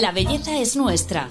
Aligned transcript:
La 0.00 0.10
belleza 0.10 0.58
es 0.58 0.74
nuestra. 0.74 1.28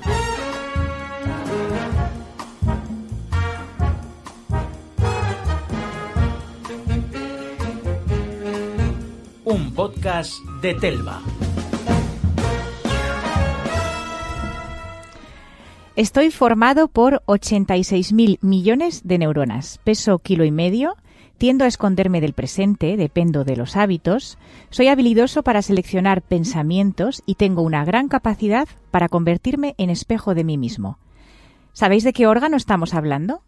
Un 9.45 9.73
podcast 9.73 10.33
de 10.61 10.75
Telva. 10.75 11.23
Estoy 15.95 16.29
formado 16.29 16.87
por 16.87 17.23
86.000 17.25 18.37
millones 18.41 19.01
de 19.03 19.17
neuronas. 19.17 19.79
Peso 19.83 20.19
kilo 20.19 20.45
y 20.45 20.51
medio. 20.51 20.97
Tiendo 21.41 21.65
a 21.65 21.67
esconderme 21.67 22.21
del 22.21 22.33
presente, 22.33 22.95
dependo 22.97 23.43
de 23.43 23.55
los 23.55 23.75
hábitos. 23.75 24.37
Soy 24.69 24.89
habilidoso 24.89 25.41
para 25.41 25.63
seleccionar 25.63 26.21
pensamientos 26.21 27.23
y 27.25 27.33
tengo 27.33 27.63
una 27.63 27.83
gran 27.83 28.09
capacidad 28.09 28.67
para 28.91 29.09
convertirme 29.09 29.73
en 29.79 29.89
espejo 29.89 30.35
de 30.35 30.43
mí 30.43 30.59
mismo. 30.59 30.99
¿Sabéis 31.73 32.03
de 32.03 32.13
qué 32.13 32.27
órgano 32.27 32.57
estamos 32.57 32.93
hablando? 32.93 33.41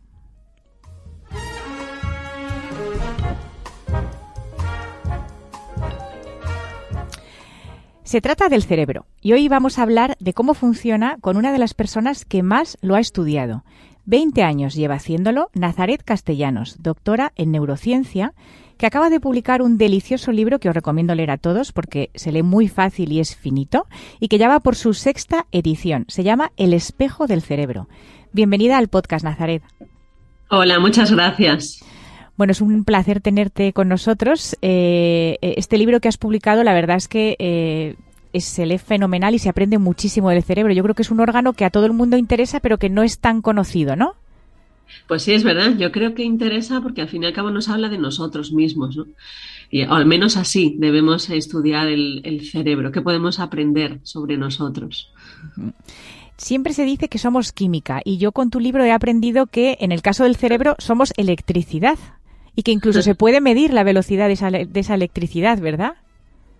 Se 8.14 8.22
trata 8.22 8.48
del 8.48 8.62
cerebro 8.62 9.08
y 9.24 9.34
hoy 9.34 9.48
vamos 9.48 9.80
a 9.80 9.82
hablar 9.82 10.18
de 10.20 10.34
cómo 10.34 10.54
funciona 10.54 11.18
con 11.20 11.36
una 11.36 11.52
de 11.52 11.58
las 11.58 11.74
personas 11.74 12.26
que 12.26 12.44
más 12.44 12.78
lo 12.80 12.94
ha 12.94 13.00
estudiado. 13.00 13.64
Veinte 14.06 14.44
años 14.44 14.76
lleva 14.76 14.94
haciéndolo 14.94 15.50
Nazaret 15.56 16.04
Castellanos, 16.04 16.84
doctora 16.84 17.34
en 17.36 17.50
neurociencia, 17.50 18.36
que 18.78 18.86
acaba 18.86 19.10
de 19.10 19.20
publicar 19.20 19.64
un 19.64 19.80
delicioso 19.80 20.32
libro 20.32 20.60
que 20.60 20.70
os 20.70 20.76
recomiendo 20.76 21.16
leer 21.16 21.32
a 21.32 21.40
todos 21.40 21.72
porque 21.72 22.12
se 22.14 22.32
lee 22.32 22.44
muy 22.44 22.68
fácil 22.68 23.12
y 23.12 23.20
es 23.20 23.36
finito 23.36 23.88
y 24.20 24.28
que 24.28 24.38
ya 24.38 24.48
va 24.48 24.60
por 24.60 24.76
su 24.76 24.94
sexta 24.94 25.48
edición. 25.52 26.06
Se 26.08 26.24
llama 26.24 26.52
El 26.56 26.76
espejo 26.76 27.26
del 27.26 27.42
cerebro. 27.42 27.90
Bienvenida 28.32 28.78
al 28.78 28.90
podcast, 28.90 29.26
Nazaret. 29.26 29.64
Hola, 30.52 30.78
muchas 30.78 31.12
gracias. 31.12 31.84
Bueno, 32.44 32.52
es 32.52 32.60
un 32.60 32.84
placer 32.84 33.22
tenerte 33.22 33.72
con 33.72 33.88
nosotros. 33.88 34.58
Eh, 34.62 35.38
este 35.40 35.78
libro 35.78 36.02
que 36.02 36.10
has 36.10 36.18
publicado, 36.18 36.62
la 36.66 36.74
verdad 36.74 36.98
es 36.98 37.08
que 37.08 37.38
eh, 37.40 37.96
se 38.38 38.66
lee 38.66 38.80
fenomenal 38.80 39.34
y 39.34 39.40
se 39.40 39.48
aprende 39.48 39.78
muchísimo 39.78 40.30
del 40.30 40.44
cerebro. 40.44 40.74
Yo 40.74 40.84
creo 40.84 40.94
que 40.94 41.04
es 41.04 41.12
un 41.12 41.22
órgano 41.22 41.54
que 41.54 41.64
a 41.64 41.70
todo 41.70 41.86
el 41.86 41.94
mundo 41.94 42.18
interesa, 42.18 42.60
pero 42.60 42.78
que 42.78 42.90
no 42.90 43.02
es 43.02 43.20
tan 43.20 43.42
conocido, 43.42 43.96
¿no? 43.96 44.16
Pues 45.08 45.24
sí, 45.24 45.32
es 45.32 45.46
verdad. 45.46 45.78
Yo 45.78 45.94
creo 45.94 46.16
que 46.16 46.24
interesa 46.24 46.82
porque 46.82 47.00
al 47.00 47.08
fin 47.08 47.24
y 47.24 47.28
al 47.28 47.32
cabo 47.32 47.50
nos 47.50 47.70
habla 47.70 47.88
de 47.88 47.98
nosotros 47.98 48.52
mismos, 48.52 48.98
¿no? 48.98 49.06
Y 49.72 49.84
al 49.84 50.06
menos 50.06 50.36
así 50.36 50.76
debemos 50.78 51.30
estudiar 51.30 51.88
el, 51.88 52.24
el 52.26 52.46
cerebro. 52.46 52.92
¿Qué 52.92 53.02
podemos 53.02 53.40
aprender 53.40 54.02
sobre 54.04 54.36
nosotros? 54.36 55.14
Siempre 56.36 56.74
se 56.74 56.84
dice 56.84 57.08
que 57.08 57.20
somos 57.20 57.54
química 57.54 58.02
y 58.04 58.18
yo 58.18 58.34
con 58.34 58.50
tu 58.50 58.60
libro 58.60 58.84
he 58.84 58.92
aprendido 58.92 59.46
que 59.46 59.78
en 59.80 59.94
el 59.94 60.02
caso 60.02 60.26
del 60.26 60.36
cerebro 60.36 60.76
somos 60.78 61.14
electricidad 61.16 61.98
y 62.56 62.64
que 62.64 62.72
incluso 62.72 63.02
se 63.04 63.16
puede 63.16 63.42
medir 63.42 63.74
la 63.74 63.84
velocidad 63.84 64.28
de 64.28 64.34
esa, 64.34 64.50
de 64.50 64.80
esa 64.80 64.96
electricidad, 64.96 65.60
¿verdad? 65.60 65.96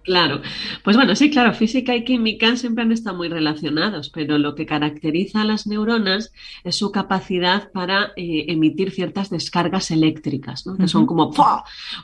Claro, 0.04 0.42
pues 0.84 0.98
bueno, 0.98 1.16
sí, 1.16 1.30
claro, 1.30 1.54
física 1.54 1.96
y 1.96 2.04
química 2.04 2.58
siempre 2.58 2.84
han 2.84 2.92
estado 2.92 3.16
muy 3.16 3.30
relacionados, 3.30 4.10
pero 4.10 4.38
lo 4.38 4.54
que 4.54 4.66
caracteriza 4.66 5.42
a 5.42 5.46
las 5.46 5.66
neuronas 5.66 6.34
es 6.66 6.76
su 6.76 6.92
capacidad 6.92 7.72
para 7.72 8.12
eh, 8.18 8.46
emitir 8.50 8.92
ciertas 8.92 9.30
descargas 9.30 9.92
eléctricas, 9.92 10.68
¿no? 10.68 10.76
que 10.76 10.90
son 10.90 11.06
como 11.06 11.32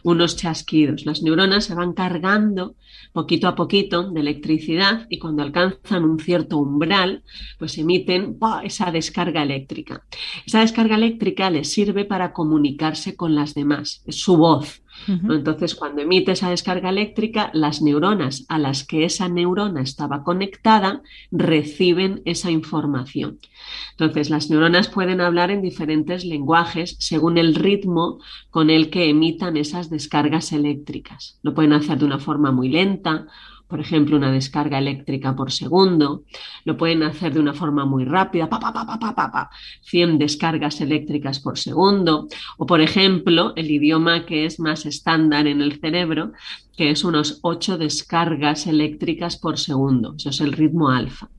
unos 0.04 0.38
chasquidos. 0.38 1.06
Las 1.06 1.22
neuronas 1.22 1.66
se 1.66 1.76
van 1.76 1.92
cargando 1.92 2.76
poquito 3.12 3.48
a 3.48 3.56
poquito 3.56 4.10
de 4.10 4.22
electricidad 4.22 5.06
y 5.10 5.20
cuando 5.20 5.44
alcanzan 5.44 6.06
un 6.06 6.20
cierto 6.20 6.58
umbral, 6.58 7.24
pues 7.58 7.78
emiten 7.78 8.38
esa 8.64 8.92
descarga 8.92 9.44
eléctrica. 9.44 10.04
Esa 10.46 10.62
descarga 10.62 10.96
eléctrica 10.96 11.50
les 11.50 11.70
sirve 11.72 12.06
para 12.06 12.32
comunicarse 12.32 13.16
con 13.16 13.36
las 13.36 13.54
demás, 13.56 14.04
es 14.06 14.22
su 14.22 14.38
voz. 14.38 14.82
Entonces, 15.08 15.76
cuando 15.76 16.02
emite 16.02 16.34
esa 16.34 16.50
descarga 16.50 16.90
eléctrica, 16.90 17.50
las 17.54 17.82
neuronas 17.82 18.46
a 18.50 18.60
las 18.60 18.84
que 18.84 19.06
esa 19.06 19.30
neurona 19.30 19.82
estaba 19.82 20.24
conectada 20.24 21.02
reciben 21.32 22.22
esa 22.26 22.52
información. 22.52 23.40
Entonces, 23.92 24.30
las 24.30 24.50
neuronas 24.50 24.88
pueden 24.88 25.22
hablar 25.22 25.52
en 25.52 25.62
diferentes 25.62 26.26
lenguajes 26.26 26.96
según 27.00 27.38
el 27.38 27.56
ritmo 27.56 28.20
con 28.50 28.70
el 28.70 28.90
que 28.90 29.10
emitan 29.10 29.58
esas 29.58 29.90
descargas 29.90 30.52
eléctricas. 30.52 31.40
Lo 31.42 31.54
pueden 31.54 31.74
hacer 31.74 31.98
de 31.98 32.06
una 32.06 32.20
forma 32.20 32.52
muy 32.52 32.70
lenta 32.70 33.28
por 33.70 33.80
ejemplo, 33.80 34.18
una 34.18 34.32
descarga 34.32 34.80
eléctrica 34.80 35.36
por 35.36 35.52
segundo. 35.52 36.24
Lo 36.66 36.76
pueden 36.76 37.04
hacer 37.04 37.34
de 37.34 37.40
una 37.40 37.54
forma 37.54 37.86
muy 37.86 38.04
rápida, 38.04 38.50
pa, 38.50 38.60
pa, 38.60 38.74
pa, 38.74 38.86
pa, 38.86 39.00
pa, 39.00 39.32
pa, 39.32 39.50
100 39.84 40.18
descargas 40.18 40.82
eléctricas 40.82 41.40
por 41.40 41.58
segundo. 41.58 42.28
O, 42.58 42.66
por 42.66 42.82
ejemplo, 42.82 43.54
el 43.56 43.70
idioma 43.70 44.26
que 44.26 44.46
es 44.46 44.60
más 44.60 44.88
estándar 44.88 45.46
en 45.46 45.62
el 45.62 45.80
cerebro, 45.80 46.32
que 46.76 46.90
es 46.90 47.04
unos 47.04 47.40
8 47.44 47.78
descargas 47.78 48.66
eléctricas 48.66 49.38
por 49.38 49.60
segundo. 49.60 50.16
Eso 50.18 50.32
es 50.32 50.42
el 50.42 50.54
ritmo 50.54 50.90
alfa. 50.90 51.30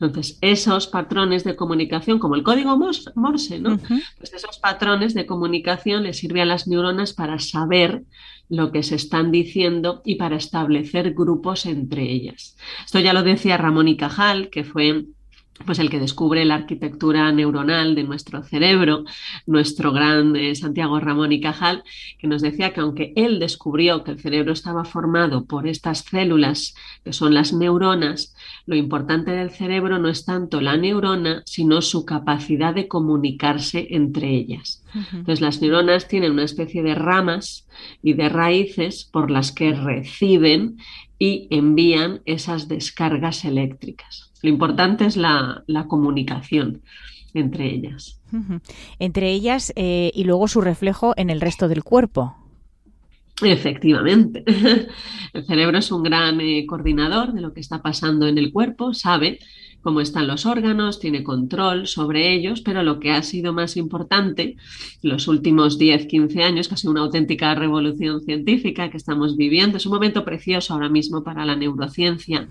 Entonces, 0.00 0.38
esos 0.40 0.88
patrones 0.88 1.44
de 1.44 1.54
comunicación, 1.54 2.18
como 2.18 2.34
el 2.34 2.42
código 2.42 2.76
Morse, 3.14 3.60
¿no? 3.60 3.78
Pues 4.18 4.32
esos 4.32 4.58
patrones 4.58 5.14
de 5.14 5.26
comunicación 5.26 6.02
les 6.02 6.18
sirven 6.18 6.42
a 6.42 6.46
las 6.46 6.66
neuronas 6.66 7.12
para 7.12 7.38
saber 7.38 8.04
lo 8.48 8.72
que 8.72 8.82
se 8.82 8.94
están 8.94 9.30
diciendo 9.30 10.02
y 10.04 10.16
para 10.16 10.36
establecer 10.36 11.14
grupos 11.14 11.66
entre 11.66 12.02
ellas. 12.10 12.56
Esto 12.84 13.00
ya 13.00 13.12
lo 13.12 13.22
decía 13.22 13.56
Ramón 13.56 13.88
y 13.88 13.96
Cajal, 13.96 14.50
que 14.50 14.64
fue 14.64 15.06
pues 15.64 15.78
el 15.78 15.88
que 15.88 16.00
descubre 16.00 16.44
la 16.44 16.56
arquitectura 16.56 17.32
neuronal 17.32 17.94
de 17.94 18.04
nuestro 18.04 18.42
cerebro, 18.42 19.04
nuestro 19.46 19.92
gran 19.92 20.36
eh, 20.36 20.54
Santiago 20.54 21.00
Ramón 21.00 21.32
y 21.32 21.40
Cajal, 21.40 21.82
que 22.18 22.26
nos 22.26 22.42
decía 22.42 22.74
que 22.74 22.80
aunque 22.80 23.12
él 23.16 23.38
descubrió 23.38 24.04
que 24.04 24.10
el 24.10 24.20
cerebro 24.20 24.52
estaba 24.52 24.84
formado 24.84 25.46
por 25.46 25.66
estas 25.66 26.00
células 26.00 26.74
que 27.04 27.12
son 27.12 27.32
las 27.32 27.52
neuronas, 27.52 28.35
lo 28.66 28.74
importante 28.74 29.30
del 29.30 29.50
cerebro 29.50 29.98
no 29.98 30.08
es 30.08 30.24
tanto 30.24 30.60
la 30.60 30.76
neurona, 30.76 31.42
sino 31.46 31.80
su 31.82 32.04
capacidad 32.04 32.74
de 32.74 32.88
comunicarse 32.88 33.86
entre 33.90 34.30
ellas. 34.30 34.82
Entonces 35.12 35.40
las 35.40 35.62
neuronas 35.62 36.08
tienen 36.08 36.32
una 36.32 36.42
especie 36.42 36.82
de 36.82 36.96
ramas 36.96 37.68
y 38.02 38.14
de 38.14 38.28
raíces 38.28 39.04
por 39.04 39.30
las 39.30 39.52
que 39.52 39.72
reciben 39.72 40.78
y 41.18 41.46
envían 41.50 42.22
esas 42.24 42.66
descargas 42.66 43.44
eléctricas. 43.44 44.32
Lo 44.42 44.50
importante 44.50 45.06
es 45.06 45.16
la, 45.16 45.64
comunicación 45.88 46.82
entre 47.34 47.72
ellas. 47.72 48.20
Entre 48.98 49.30
ellas 49.30 49.72
eh, 49.76 50.10
y 50.12 50.24
luego 50.24 50.48
su 50.48 50.60
reflejo 50.60 51.14
en 51.16 51.30
el 51.30 51.40
resto 51.40 51.68
del 51.68 51.84
cuerpo. 51.84 52.34
Efectivamente. 53.42 54.44
El 55.32 55.44
cerebro 55.44 55.78
es 55.78 55.90
un 55.92 56.02
gran 56.02 56.40
eh, 56.40 56.64
coordinador 56.66 57.32
de 57.32 57.42
lo 57.42 57.52
que 57.52 57.60
está 57.60 57.82
pasando 57.82 58.26
en 58.26 58.38
el 58.38 58.52
cuerpo, 58.52 58.94
sabe 58.94 59.38
cómo 59.86 60.00
están 60.00 60.26
los 60.26 60.46
órganos, 60.46 60.98
tiene 60.98 61.22
control 61.22 61.86
sobre 61.86 62.34
ellos, 62.34 62.60
pero 62.60 62.82
lo 62.82 62.98
que 62.98 63.12
ha 63.12 63.22
sido 63.22 63.52
más 63.52 63.76
importante 63.76 64.56
los 65.00 65.28
últimos 65.28 65.78
10, 65.78 66.06
15 66.06 66.42
años, 66.42 66.66
que 66.66 66.74
ha 66.74 66.76
sido 66.76 66.90
una 66.90 67.02
auténtica 67.02 67.54
revolución 67.54 68.20
científica 68.20 68.90
que 68.90 68.96
estamos 68.96 69.36
viviendo, 69.36 69.76
es 69.76 69.86
un 69.86 69.92
momento 69.92 70.24
precioso 70.24 70.74
ahora 70.74 70.88
mismo 70.88 71.22
para 71.22 71.44
la 71.44 71.54
neurociencia. 71.54 72.48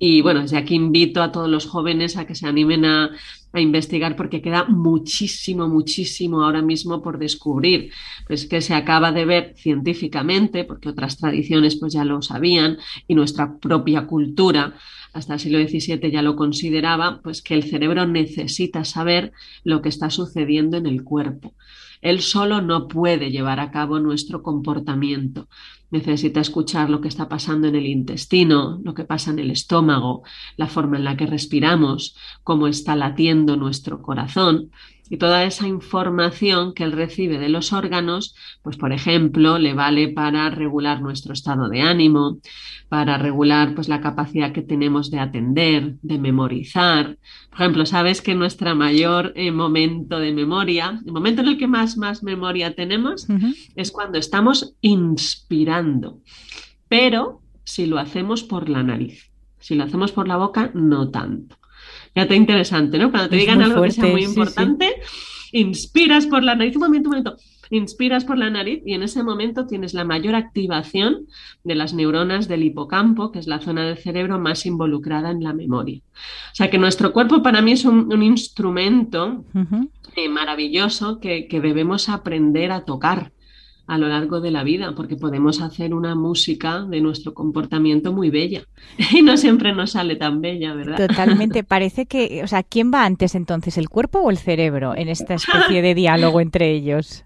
Y 0.00 0.20
bueno, 0.22 0.40
desde 0.40 0.56
aquí 0.56 0.74
invito 0.74 1.22
a 1.22 1.30
todos 1.30 1.48
los 1.48 1.64
jóvenes 1.64 2.16
a 2.16 2.26
que 2.26 2.34
se 2.34 2.48
animen 2.48 2.84
a, 2.86 3.12
a 3.52 3.60
investigar 3.60 4.16
porque 4.16 4.42
queda 4.42 4.64
muchísimo, 4.64 5.68
muchísimo 5.68 6.42
ahora 6.42 6.60
mismo 6.60 7.02
por 7.02 7.18
descubrir. 7.18 7.92
Pues 8.26 8.46
que 8.46 8.60
se 8.60 8.74
acaba 8.74 9.12
de 9.12 9.24
ver 9.24 9.54
científicamente, 9.56 10.64
porque 10.64 10.88
otras 10.88 11.18
tradiciones 11.18 11.76
pues 11.76 11.92
ya 11.92 12.04
lo 12.04 12.20
sabían 12.20 12.78
y 13.06 13.14
nuestra 13.14 13.58
propia 13.60 14.08
cultura 14.08 14.74
hasta 15.14 15.34
el 15.34 15.40
siglo 15.40 15.58
XVII 15.58 16.10
ya 16.10 16.22
lo 16.22 16.36
consideraba, 16.36 17.20
pues 17.22 17.40
que 17.40 17.54
el 17.54 17.62
cerebro 17.62 18.06
necesita 18.06 18.84
saber 18.84 19.32
lo 19.62 19.80
que 19.80 19.88
está 19.88 20.10
sucediendo 20.10 20.76
en 20.76 20.86
el 20.86 21.04
cuerpo. 21.04 21.54
Él 22.04 22.20
solo 22.20 22.60
no 22.60 22.86
puede 22.86 23.30
llevar 23.30 23.60
a 23.60 23.70
cabo 23.70 23.98
nuestro 23.98 24.42
comportamiento. 24.42 25.48
Necesita 25.90 26.40
escuchar 26.40 26.90
lo 26.90 27.00
que 27.00 27.08
está 27.08 27.30
pasando 27.30 27.66
en 27.66 27.76
el 27.76 27.86
intestino, 27.86 28.78
lo 28.84 28.92
que 28.92 29.04
pasa 29.04 29.30
en 29.30 29.38
el 29.38 29.50
estómago, 29.50 30.22
la 30.58 30.66
forma 30.66 30.98
en 30.98 31.04
la 31.04 31.16
que 31.16 31.24
respiramos, 31.24 32.14
cómo 32.42 32.68
está 32.68 32.94
latiendo 32.94 33.56
nuestro 33.56 34.02
corazón. 34.02 34.70
Y 35.08 35.18
toda 35.18 35.44
esa 35.44 35.66
información 35.66 36.72
que 36.74 36.84
él 36.84 36.92
recibe 36.92 37.38
de 37.38 37.50
los 37.50 37.72
órganos, 37.72 38.34
pues 38.62 38.76
por 38.76 38.92
ejemplo, 38.92 39.58
le 39.58 39.74
vale 39.74 40.08
para 40.08 40.48
regular 40.50 41.02
nuestro 41.02 41.32
estado 41.34 41.68
de 41.68 41.82
ánimo, 41.82 42.38
para 42.88 43.18
regular 43.18 43.74
pues 43.74 43.88
la 43.88 44.00
capacidad 44.00 44.52
que 44.52 44.62
tenemos 44.62 45.10
de 45.10 45.18
atender, 45.18 45.96
de 46.00 46.18
memorizar. 46.18 47.18
Por 47.50 47.60
ejemplo, 47.60 47.86
sabes 47.86 48.22
que 48.22 48.34
nuestro 48.34 48.74
mayor 48.74 49.32
eh, 49.36 49.50
momento 49.50 50.18
de 50.18 50.32
memoria, 50.32 51.00
el 51.04 51.12
momento 51.12 51.42
en 51.42 51.48
el 51.48 51.58
que 51.58 51.66
más, 51.66 51.93
más 51.96 52.22
memoria 52.22 52.74
tenemos, 52.74 53.26
es 53.74 53.90
cuando 53.90 54.18
estamos 54.18 54.74
inspirando, 54.80 56.20
pero 56.88 57.40
si 57.64 57.86
lo 57.86 57.98
hacemos 57.98 58.42
por 58.42 58.68
la 58.68 58.82
nariz. 58.82 59.30
Si 59.58 59.74
lo 59.74 59.84
hacemos 59.84 60.12
por 60.12 60.28
la 60.28 60.36
boca, 60.36 60.70
no 60.74 61.10
tanto. 61.10 61.56
Fíjate, 62.12 62.36
interesante, 62.36 62.98
¿no? 62.98 63.10
Cuando 63.10 63.30
te 63.30 63.36
digan 63.36 63.62
algo 63.62 63.82
que 63.82 63.90
sea 63.90 64.06
muy 64.06 64.24
importante, 64.24 64.94
inspiras 65.52 66.26
por 66.26 66.42
la 66.42 66.54
nariz. 66.54 66.76
Un 66.76 66.82
momento, 66.82 67.08
un 67.08 67.16
momento. 67.16 67.36
Inspiras 67.74 68.24
por 68.24 68.38
la 68.38 68.50
nariz 68.50 68.82
y 68.86 68.94
en 68.94 69.02
ese 69.02 69.22
momento 69.22 69.66
tienes 69.66 69.94
la 69.94 70.04
mayor 70.04 70.34
activación 70.34 71.26
de 71.64 71.74
las 71.74 71.92
neuronas 71.92 72.46
del 72.46 72.62
hipocampo, 72.62 73.32
que 73.32 73.40
es 73.40 73.46
la 73.46 73.60
zona 73.60 73.84
del 73.84 73.98
cerebro 73.98 74.38
más 74.38 74.64
involucrada 74.64 75.30
en 75.30 75.42
la 75.42 75.52
memoria. 75.52 76.00
O 76.52 76.54
sea 76.54 76.70
que 76.70 76.78
nuestro 76.78 77.12
cuerpo 77.12 77.42
para 77.42 77.62
mí 77.62 77.72
es 77.72 77.84
un, 77.84 78.22
instrumento 78.22 79.44
eh, 80.14 80.28
maravilloso 80.28 81.18
que, 81.18 81.48
que 81.48 81.60
debemos 81.60 82.08
aprender 82.08 82.70
a 82.70 82.84
tocar 82.84 83.32
a 83.86 83.98
lo 83.98 84.08
largo 84.08 84.40
de 84.40 84.50
la 84.50 84.64
vida, 84.64 84.94
porque 84.94 85.16
podemos 85.16 85.60
hacer 85.60 85.94
una 85.94 86.14
música 86.14 86.82
de 86.82 87.00
nuestro 87.00 87.34
comportamiento 87.34 88.12
muy 88.12 88.30
bella 88.30 88.62
y 89.12 89.22
no 89.22 89.36
siempre 89.36 89.74
nos 89.74 89.92
sale 89.92 90.16
tan 90.16 90.40
bella, 90.40 90.74
¿verdad? 90.74 91.08
Totalmente. 91.08 91.64
Parece 91.64 92.06
que, 92.06 92.42
o 92.42 92.46
sea, 92.46 92.62
¿quién 92.62 92.92
va 92.92 93.04
antes 93.04 93.34
entonces, 93.34 93.76
el 93.78 93.88
cuerpo 93.88 94.20
o 94.20 94.30
el 94.30 94.38
cerebro 94.38 94.94
en 94.96 95.08
esta 95.08 95.34
especie 95.34 95.82
de 95.82 95.94
diálogo 95.94 96.40
entre 96.40 96.70
ellos? 96.70 97.24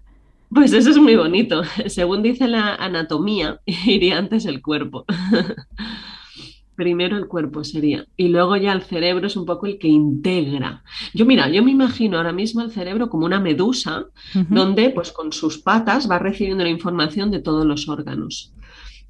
Pues 0.49 0.73
eso 0.73 0.89
es 0.89 0.97
muy 0.97 1.15
bonito. 1.15 1.61
Según 1.87 2.23
dice 2.23 2.47
la 2.47 2.75
anatomía, 2.75 3.61
iría 3.85 4.17
antes 4.17 4.45
el 4.45 4.61
cuerpo. 4.61 5.05
primero 6.75 7.17
el 7.17 7.27
cuerpo 7.27 7.65
sería. 7.65 8.05
Y 8.15 8.29
luego 8.29 8.55
ya 8.55 8.71
el 8.71 8.83
cerebro 8.83 9.27
es 9.27 9.35
un 9.35 9.45
poco 9.45 9.65
el 9.65 9.77
que 9.77 9.89
integra. 9.89 10.81
Yo, 11.13 11.25
mira, 11.25 11.49
yo 11.49 11.61
me 11.61 11.71
imagino 11.71 12.15
ahora 12.15 12.31
mismo 12.31 12.61
el 12.61 12.71
cerebro 12.71 13.09
como 13.09 13.25
una 13.25 13.41
medusa, 13.41 14.05
donde 14.47 14.89
pues 14.91 15.11
con 15.11 15.33
sus 15.33 15.57
patas 15.57 16.09
va 16.09 16.19
recibiendo 16.19 16.63
la 16.63 16.69
información 16.69 17.31
de 17.31 17.41
todos 17.41 17.65
los 17.65 17.89
órganos. 17.89 18.53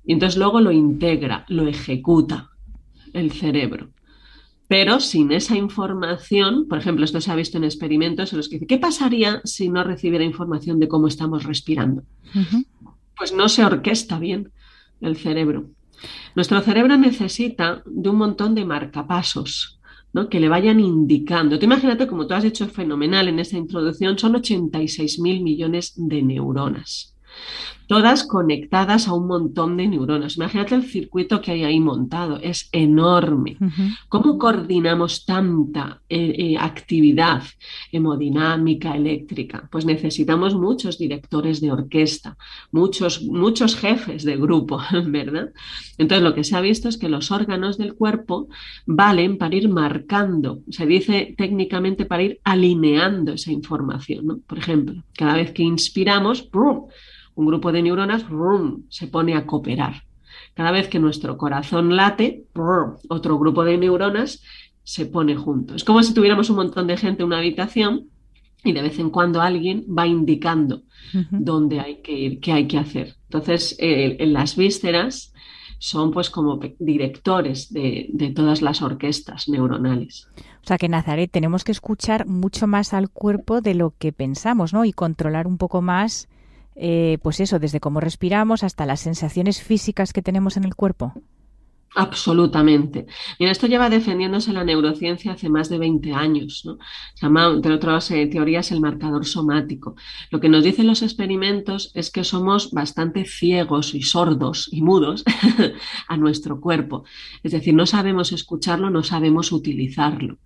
Y 0.03 0.13
entonces 0.13 0.39
luego 0.39 0.61
lo 0.61 0.71
integra, 0.71 1.45
lo 1.47 1.67
ejecuta 1.67 2.49
el 3.13 3.31
cerebro. 3.31 3.89
Pero 4.69 4.99
sin 4.99 5.31
esa 5.31 5.57
información, 5.57 6.67
por 6.67 6.77
ejemplo, 6.77 7.03
esto 7.03 7.19
se 7.19 7.31
ha 7.31 7.35
visto 7.35 7.57
en 7.57 7.63
experimentos 7.63 8.31
en 8.31 8.37
los 8.37 8.47
que 8.47 8.57
dice, 8.57 8.67
¿qué 8.67 8.77
pasaría 8.77 9.41
si 9.43 9.67
no 9.67 9.83
recibiera 9.83 10.23
información 10.23 10.79
de 10.79 10.87
cómo 10.87 11.07
estamos 11.07 11.43
respirando? 11.43 12.03
Pues 13.17 13.33
no 13.33 13.49
se 13.49 13.65
orquesta 13.65 14.19
bien 14.19 14.51
el 15.01 15.17
cerebro. 15.17 15.71
Nuestro 16.35 16.61
cerebro 16.61 16.97
necesita 16.97 17.81
de 17.83 18.09
un 18.09 18.17
montón 18.17 18.53
de 18.53 18.63
marcapasos, 18.63 19.79
¿no? 20.13 20.29
que 20.29 20.39
le 20.39 20.49
vayan 20.49 20.79
indicando. 20.79 21.57
Tú 21.57 21.65
imagínate, 21.65 22.05
como 22.05 22.27
tú 22.27 22.35
has 22.35 22.43
dicho 22.43 22.67
fenomenal 22.67 23.27
en 23.27 23.39
esa 23.39 23.57
introducción, 23.57 24.19
son 24.19 24.35
86 24.35 25.19
mil 25.19 25.41
millones 25.41 25.93
de 25.95 26.21
neuronas 26.21 27.15
todas 27.89 28.23
conectadas 28.23 29.07
a 29.07 29.13
un 29.15 29.25
montón 29.25 29.75
de 29.75 29.87
neuronas. 29.87 30.37
Imagínate 30.37 30.75
el 30.75 30.83
circuito 30.83 31.41
que 31.41 31.53
hay 31.53 31.63
ahí 31.63 31.79
montado, 31.79 32.37
es 32.39 32.69
enorme. 32.71 33.57
¿Cómo 34.09 34.37
coordinamos 34.37 35.25
tanta 35.25 35.99
eh, 36.07 36.35
eh, 36.37 36.57
actividad 36.59 37.41
hemodinámica, 37.91 38.95
eléctrica? 38.95 39.67
Pues 39.71 39.85
necesitamos 39.85 40.53
muchos 40.53 40.99
directores 40.99 41.61
de 41.61 41.71
orquesta, 41.71 42.37
muchos, 42.71 43.23
muchos 43.23 43.75
jefes 43.75 44.23
de 44.23 44.37
grupo, 44.37 44.79
¿verdad? 45.07 45.49
Entonces 45.97 46.23
lo 46.23 46.35
que 46.35 46.43
se 46.43 46.55
ha 46.55 46.61
visto 46.61 46.89
es 46.89 46.97
que 46.99 47.09
los 47.09 47.31
órganos 47.31 47.79
del 47.79 47.95
cuerpo 47.95 48.49
valen 48.85 49.39
para 49.39 49.55
ir 49.55 49.67
marcando, 49.67 50.59
se 50.69 50.85
dice 50.85 51.33
técnicamente 51.35 52.05
para 52.05 52.21
ir 52.21 52.39
alineando 52.43 53.33
esa 53.33 53.51
información. 53.51 54.43
Por 54.45 54.59
ejemplo, 54.59 55.03
cada 55.17 55.37
vez 55.37 55.53
que 55.53 55.63
inspiramos, 55.63 56.43
¡prum! 56.43 56.85
Un 57.39 57.45
grupo 57.45 57.71
de 57.71 57.81
neuronas 57.81 58.25
se 58.89 59.07
pone 59.07 59.33
a 59.33 59.45
cooperar. 59.45 60.03
Cada 60.55 60.71
vez 60.71 60.89
que 60.89 60.99
nuestro 60.99 61.37
corazón 61.37 61.95
late, 61.95 62.43
otro 63.07 63.39
grupo 63.39 63.63
de 63.63 63.77
neuronas 63.77 64.43
se 64.83 65.05
pone 65.05 65.37
junto. 65.37 65.73
Es 65.73 65.85
como 65.85 66.03
si 66.03 66.13
tuviéramos 66.13 66.49
un 66.49 66.57
montón 66.57 66.85
de 66.87 66.97
gente 66.97 67.21
en 67.21 67.27
una 67.27 67.37
habitación 67.37 68.09
y 68.61 68.73
de 68.73 68.81
vez 68.81 68.99
en 68.99 69.09
cuando 69.09 69.41
alguien 69.41 69.85
va 69.87 70.05
indicando 70.05 70.83
dónde 71.31 71.79
hay 71.79 72.01
que 72.01 72.11
ir, 72.11 72.39
qué 72.41 72.51
hay 72.51 72.67
que 72.67 72.77
hacer. 72.77 73.15
Entonces, 73.29 73.73
eh, 73.79 74.17
en 74.19 74.33
las 74.33 74.57
vísceras 74.57 75.33
son 75.77 76.11
pues 76.11 76.29
como 76.29 76.59
directores 76.77 77.71
de, 77.71 78.07
de, 78.11 78.31
todas 78.31 78.61
las 78.61 78.81
orquestas 78.81 79.47
neuronales. 79.47 80.27
O 80.61 80.67
sea 80.67 80.77
que 80.77 80.89
Nazaret 80.89 81.31
tenemos 81.31 81.63
que 81.63 81.71
escuchar 81.71 82.27
mucho 82.27 82.67
más 82.67 82.93
al 82.93 83.09
cuerpo 83.09 83.61
de 83.61 83.75
lo 83.75 83.93
que 83.97 84.11
pensamos, 84.11 84.73
¿no? 84.73 84.83
Y 84.83 84.91
controlar 84.91 85.47
un 85.47 85.57
poco 85.57 85.81
más 85.81 86.27
eh, 86.79 87.17
pues 87.21 87.39
eso, 87.39 87.59
desde 87.59 87.79
cómo 87.79 87.99
respiramos 87.99 88.63
hasta 88.63 88.85
las 88.85 89.01
sensaciones 89.01 89.61
físicas 89.61 90.13
que 90.13 90.21
tenemos 90.21 90.55
en 90.55 90.63
el 90.63 90.75
cuerpo. 90.75 91.13
Absolutamente. 91.95 93.07
Mira, 93.39 93.51
esto 93.51 93.65
lleva 93.65 93.89
defendiéndose 93.89 94.53
la 94.53 94.63
neurociencia 94.63 95.33
hace 95.33 95.49
más 95.49 95.69
de 95.69 95.79
20 95.79 96.13
años. 96.13 96.61
¿no? 96.63 96.77
Se 97.15 97.25
llama, 97.25 97.47
entre 97.47 97.73
otras 97.73 98.11
eh, 98.11 98.27
teorías, 98.27 98.71
el 98.71 98.79
marcador 98.79 99.25
somático. 99.25 99.95
Lo 100.29 100.39
que 100.39 100.49
nos 100.49 100.63
dicen 100.63 100.85
los 100.85 101.01
experimentos 101.01 101.91
es 101.95 102.11
que 102.11 102.23
somos 102.23 102.71
bastante 102.71 103.25
ciegos 103.25 103.95
y 103.95 104.03
sordos 104.03 104.69
y 104.71 104.81
mudos 104.83 105.23
a 106.07 106.17
nuestro 106.17 106.61
cuerpo. 106.61 107.05
Es 107.43 107.53
decir, 107.53 107.73
no 107.73 107.87
sabemos 107.87 108.31
escucharlo, 108.31 108.91
no 108.91 109.03
sabemos 109.03 109.51
utilizarlo. 109.51 110.37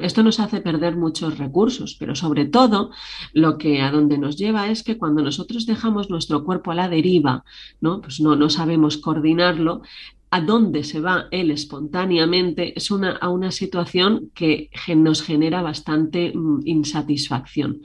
Esto 0.00 0.22
nos 0.22 0.40
hace 0.40 0.60
perder 0.60 0.96
muchos 0.96 1.38
recursos, 1.38 1.96
pero 1.98 2.14
sobre 2.16 2.46
todo 2.46 2.90
lo 3.32 3.58
que 3.58 3.80
a 3.80 3.92
donde 3.92 4.18
nos 4.18 4.36
lleva 4.36 4.68
es 4.68 4.82
que 4.82 4.98
cuando 4.98 5.22
nosotros 5.22 5.66
dejamos 5.66 6.10
nuestro 6.10 6.44
cuerpo 6.44 6.72
a 6.72 6.74
la 6.74 6.88
deriva, 6.88 7.44
¿no? 7.80 8.00
Pues 8.00 8.20
no, 8.20 8.36
no 8.36 8.50
sabemos 8.50 8.98
coordinarlo, 8.98 9.82
a 10.30 10.40
dónde 10.40 10.84
se 10.84 11.00
va 11.00 11.26
él 11.30 11.50
espontáneamente 11.50 12.72
es 12.76 12.90
una, 12.90 13.12
a 13.16 13.28
una 13.28 13.50
situación 13.50 14.30
que 14.34 14.70
nos 14.96 15.22
genera 15.22 15.62
bastante 15.62 16.32
mm, 16.34 16.60
insatisfacción. 16.64 17.80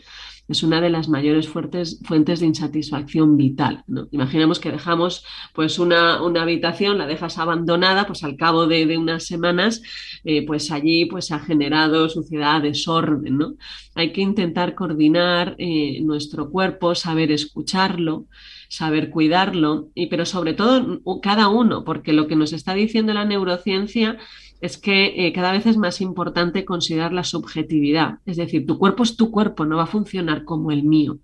Es 0.47 0.61
una 0.61 0.79
de 0.79 0.91
las 0.91 1.09
mayores 1.09 1.47
fuertes, 1.47 1.99
fuentes 2.03 2.39
de 2.39 2.45
insatisfacción 2.45 3.35
vital. 3.35 3.83
¿no? 3.87 4.07
Imaginemos 4.11 4.59
que 4.59 4.71
dejamos 4.71 5.25
pues 5.55 5.79
una, 5.79 6.17
habitación, 6.17 6.99
la 6.99 7.07
dejas 7.07 7.39
abandonada, 7.39 8.05
pues 8.05 8.23
al 8.23 8.35
cabo 8.35 8.67
de, 8.67 8.95
unas 8.95 9.25
semanas, 9.25 9.81
eh, 10.23 10.45
pues 10.45 10.71
allí 10.71 11.05
pues 11.05 11.31
ha 11.31 11.39
generado 11.39 12.09
suciedad, 12.09 12.61
desorden. 12.61 13.37
¿no? 13.39 13.55
Hay 13.95 14.13
que 14.13 14.21
intentar 14.21 14.75
coordinar 14.75 15.55
eh, 15.57 15.99
nuestro 16.01 16.51
cuerpo, 16.51 16.93
saber 16.93 17.31
escucharlo 17.31 18.27
saber 18.75 19.09
cuidarlo, 19.09 19.89
y, 19.95 20.07
pero 20.07 20.25
sobre 20.25 20.53
todo 20.53 21.01
cada 21.21 21.47
uno, 21.47 21.83
porque 21.83 22.13
lo 22.13 22.27
que 22.27 22.35
nos 22.35 22.53
está 22.53 22.73
diciendo 22.73 23.13
la 23.13 23.25
neurociencia 23.25 24.17
es 24.61 24.77
que 24.77 25.27
eh, 25.27 25.33
cada 25.33 25.51
vez 25.51 25.65
es 25.65 25.77
más 25.77 26.01
importante 26.01 26.65
considerar 26.65 27.13
la 27.13 27.23
subjetividad. 27.23 28.19
Es 28.25 28.37
decir, 28.37 28.65
tu 28.65 28.77
cuerpo 28.77 29.03
es 29.03 29.15
tu 29.15 29.31
cuerpo, 29.31 29.65
no 29.65 29.77
va 29.77 29.83
a 29.83 29.87
funcionar 29.87 30.43
como 30.43 30.71
el 30.71 30.83
mío. 30.83 31.19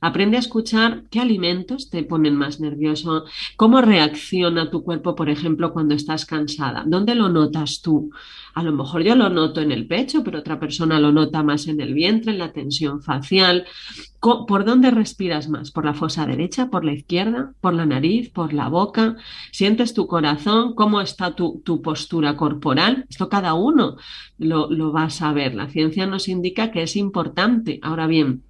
Aprende 0.00 0.36
a 0.36 0.40
escuchar 0.40 1.04
qué 1.10 1.20
alimentos 1.20 1.90
te 1.90 2.02
ponen 2.02 2.36
más 2.36 2.60
nervioso, 2.60 3.24
cómo 3.56 3.80
reacciona 3.80 4.70
tu 4.70 4.82
cuerpo, 4.82 5.14
por 5.14 5.28
ejemplo, 5.28 5.72
cuando 5.72 5.94
estás 5.94 6.26
cansada, 6.26 6.84
dónde 6.86 7.14
lo 7.14 7.28
notas 7.28 7.80
tú. 7.82 8.10
A 8.54 8.62
lo 8.62 8.72
mejor 8.72 9.02
yo 9.02 9.14
lo 9.14 9.28
noto 9.28 9.60
en 9.60 9.70
el 9.70 9.86
pecho, 9.86 10.24
pero 10.24 10.38
otra 10.38 10.58
persona 10.58 10.98
lo 10.98 11.12
nota 11.12 11.42
más 11.42 11.66
en 11.66 11.78
el 11.80 11.92
vientre, 11.92 12.32
en 12.32 12.38
la 12.38 12.52
tensión 12.52 13.02
facial. 13.02 13.66
¿Por 14.20 14.64
dónde 14.64 14.90
respiras 14.90 15.48
más? 15.48 15.70
¿Por 15.70 15.84
la 15.84 15.92
fosa 15.92 16.26
derecha? 16.26 16.70
¿Por 16.70 16.84
la 16.84 16.94
izquierda? 16.94 17.52
¿Por 17.60 17.74
la 17.74 17.84
nariz? 17.84 18.30
¿Por 18.30 18.54
la 18.54 18.68
boca? 18.68 19.16
¿Sientes 19.52 19.92
tu 19.92 20.06
corazón? 20.06 20.74
¿Cómo 20.74 21.02
está 21.02 21.34
tu, 21.34 21.62
postura 21.82 22.34
corporal? 22.36 23.04
Esto 23.10 23.28
cada 23.28 23.52
uno 23.52 23.96
lo, 24.38 24.70
lo 24.70 24.90
va 24.90 25.04
a 25.04 25.10
saber. 25.10 25.54
La 25.54 25.68
ciencia 25.68 26.06
nos 26.06 26.26
indica 26.26 26.70
que 26.70 26.82
es 26.82 26.96
importante. 26.96 27.78
Ahora 27.82 28.06
bien, 28.06 28.42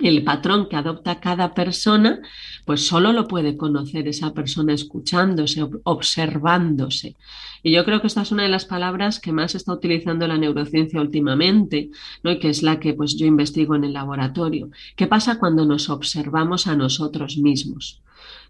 el 0.00 0.24
patrón 0.24 0.68
que 0.68 0.76
adopta 0.76 1.20
cada 1.20 1.54
persona, 1.54 2.20
pues 2.64 2.86
solo 2.86 3.12
lo 3.12 3.28
puede 3.28 3.56
conocer 3.56 4.08
esa 4.08 4.34
persona 4.34 4.74
escuchándose, 4.74 5.66
observándose. 5.84 7.16
Y 7.62 7.72
yo 7.72 7.84
creo 7.84 8.00
que 8.00 8.06
esta 8.06 8.22
es 8.22 8.32
una 8.32 8.44
de 8.44 8.48
las 8.48 8.64
palabras 8.64 9.18
que 9.18 9.32
más 9.32 9.54
está 9.54 9.72
utilizando 9.72 10.28
la 10.28 10.38
neurociencia 10.38 11.00
últimamente, 11.00 11.90
¿no? 12.22 12.30
y 12.30 12.38
que 12.38 12.50
es 12.50 12.62
la 12.62 12.78
que 12.78 12.94
pues, 12.94 13.16
yo 13.16 13.26
investigo 13.26 13.74
en 13.74 13.84
el 13.84 13.92
laboratorio. 13.92 14.70
¿Qué 14.96 15.06
pasa 15.06 15.38
cuando 15.38 15.64
nos 15.64 15.88
observamos 15.90 16.66
a 16.66 16.76
nosotros 16.76 17.38
mismos? 17.38 18.02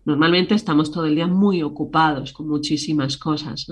Normalmente 0.06 0.54
estamos 0.54 0.92
todo 0.92 1.04
el 1.06 1.16
día 1.16 1.26
muy 1.26 1.62
ocupados 1.62 2.32
con 2.32 2.48
muchísimas 2.48 3.16
cosas 3.16 3.66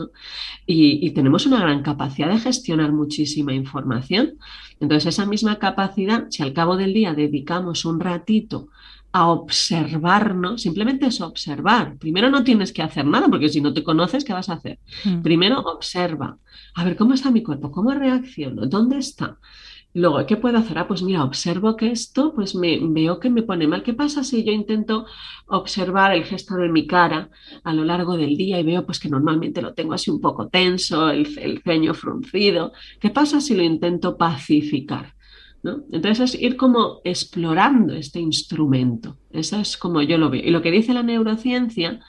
y, 0.67 1.09
tenemos 1.13 1.47
una 1.47 1.61
gran 1.61 1.83
capacidad 1.83 2.29
de 2.29 2.41
gestionar 2.41 2.93
muchísima 2.93 3.55
información. 3.55 4.35
Entonces, 4.81 5.15
esa 5.15 5.27
misma 5.27 5.61
capacidad, 5.61 6.27
si 6.31 6.43
al 6.43 6.53
cabo 6.53 6.77
del 6.77 6.93
día 6.93 7.15
dedicamos 7.15 7.85
un 7.85 8.01
ratito 8.01 8.69
a 9.13 9.29
observarnos, 9.29 10.63
simplemente 10.63 11.07
es 11.07 11.21
observar. 11.21 11.97
Primero 11.99 12.31
no 12.31 12.43
tienes 12.43 12.73
que 12.73 12.83
hacer 12.83 13.07
nada, 13.07 13.29
porque 13.29 13.49
si 13.49 13.61
no 13.61 13.73
te 13.73 13.85
conoces, 13.85 14.25
¿qué 14.25 14.33
vas 14.33 14.49
a 14.49 14.55
hacer? 14.55 14.81
Mm. 15.05 15.23
Primero 15.23 15.61
observa, 15.61 16.37
a 16.75 16.85
ver 16.85 16.97
cómo 16.97 17.15
está 17.15 17.31
mi 17.31 17.45
cuerpo, 17.45 17.71
cómo 17.71 17.93
reacciono, 17.93 18.67
dónde 18.67 18.99
está. 18.99 19.39
Luego, 19.97 20.27
¿qué 20.27 20.37
puedo 20.37 20.59
hacer? 20.59 20.77
Ah, 20.77 20.89
pues 20.89 21.03
mira, 21.05 21.23
observo 21.23 21.77
que 21.77 21.93
esto, 21.93 22.35
pues 22.35 22.57
me 22.57 22.81
veo 22.83 23.21
que 23.21 23.31
me 23.31 23.45
pone 23.45 23.69
mal. 23.69 23.85
¿Qué 23.85 23.95
pasa 23.95 24.25
si 24.25 24.43
yo 24.43 24.51
intento 24.51 25.07
observar 25.47 26.13
el 26.13 26.25
gesto 26.25 26.57
de 26.57 26.69
mi 26.69 26.89
cara 26.89 27.31
a 27.63 27.73
lo 27.73 27.85
largo 27.85 28.17
del 28.17 28.37
día 28.37 28.59
y 28.59 28.65
veo 28.65 28.85
pues 28.85 28.99
que 28.99 29.09
normalmente 29.09 29.63
lo 29.63 29.73
tengo 29.73 29.93
así 29.93 30.11
un 30.11 30.21
poco 30.21 30.49
tenso, 30.49 31.11
el, 31.11 31.63
ceño 31.63 31.95
fruncido? 31.95 32.73
¿Qué 32.99 33.11
pasa 33.11 33.41
si 33.41 33.55
lo 33.55 33.63
intento 33.63 34.17
pacificar? 34.17 35.15
Entonces 35.93 36.35
es 36.35 36.43
ir 36.43 36.57
como 36.57 37.01
explorando 37.05 37.95
este 37.95 38.19
instrumento. 38.19 39.17
Eso 39.31 39.61
es 39.61 39.77
como 39.77 40.03
yo 40.03 40.19
lo 40.19 40.29
veo. 40.29 40.43
Y 40.45 40.51
lo 40.51 40.61
que 40.61 40.73
dice 40.73 40.93
la 40.93 41.05
neurociencia 41.05 42.01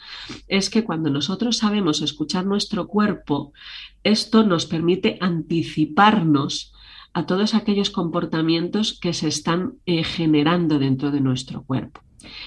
es 0.48 0.72
que 0.72 0.84
cuando 0.84 1.12
nosotros 1.12 1.58
sabemos 1.58 2.02
escuchar 2.02 2.48
nuestro 2.48 2.88
cuerpo, 2.88 3.54
esto 4.04 4.44
nos 4.44 4.66
permite 4.66 5.18
anticiparnos 5.22 6.74
a 7.16 7.26
todos 7.26 7.56
aquellos 7.56 7.92
comportamientos 7.92 9.00
que 9.00 9.14
se 9.14 9.30
están 9.30 9.76
eh, 9.86 10.04
generando 10.04 10.80
dentro 10.80 11.12
de 11.12 11.22
nuestro 11.22 11.64
cuerpo. 11.64 12.02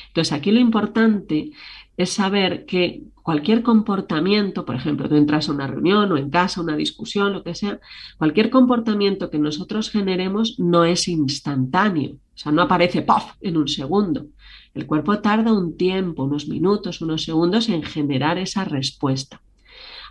Entonces 0.08 0.30
aquí 0.32 0.52
lo 0.52 0.60
importante 0.60 1.52
es 1.96 2.10
saber 2.10 2.66
que 2.66 3.02
cualquier 3.22 3.62
comportamiento, 3.62 4.66
por 4.66 4.76
ejemplo, 4.76 5.08
tú 5.08 5.16
entras 5.16 5.48
a 5.48 5.52
una 5.52 5.66
reunión 5.66 6.12
o 6.12 6.18
en 6.18 6.28
casa, 6.28 6.60
una 6.60 6.76
discusión, 6.76 7.32
lo 7.32 7.42
que 7.42 7.54
sea, 7.54 7.80
cualquier 8.18 8.50
comportamiento 8.50 9.30
que 9.30 9.38
nosotros 9.38 9.90
generemos 9.90 10.60
no 10.60 10.84
es 10.84 11.08
instantáneo, 11.08 12.16
o 12.16 12.38
sea, 12.38 12.52
no 12.52 12.60
aparece 12.60 13.00
¡puff! 13.00 13.25
en 13.40 13.56
un 13.56 13.68
segundo. 13.68 14.26
El 14.75 14.87
cuerpo 14.87 15.18
tarda 15.20 15.50
un 15.50 15.78
tiempo, 15.78 16.25
unos 16.25 16.46
minutos, 16.46 17.00
unos 17.00 17.25
segundos 17.25 17.70
en 17.70 17.82
generar 17.82 18.37
esa 18.37 18.66
respuesta. 18.66 19.40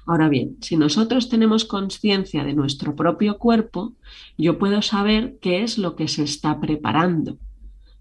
Ahora 0.07 0.29
bien, 0.29 0.57
si 0.61 0.77
nosotros 0.77 1.29
tenemos 1.29 1.65
conciencia 1.65 2.43
de 2.43 2.53
nuestro 2.53 2.95
propio 2.95 3.37
cuerpo, 3.37 3.93
yo 4.37 4.57
puedo 4.57 4.81
saber 4.81 5.37
qué 5.41 5.63
es 5.63 5.77
lo 5.77 5.95
que 5.95 6.07
se 6.07 6.23
está 6.23 6.59
preparando 6.59 7.37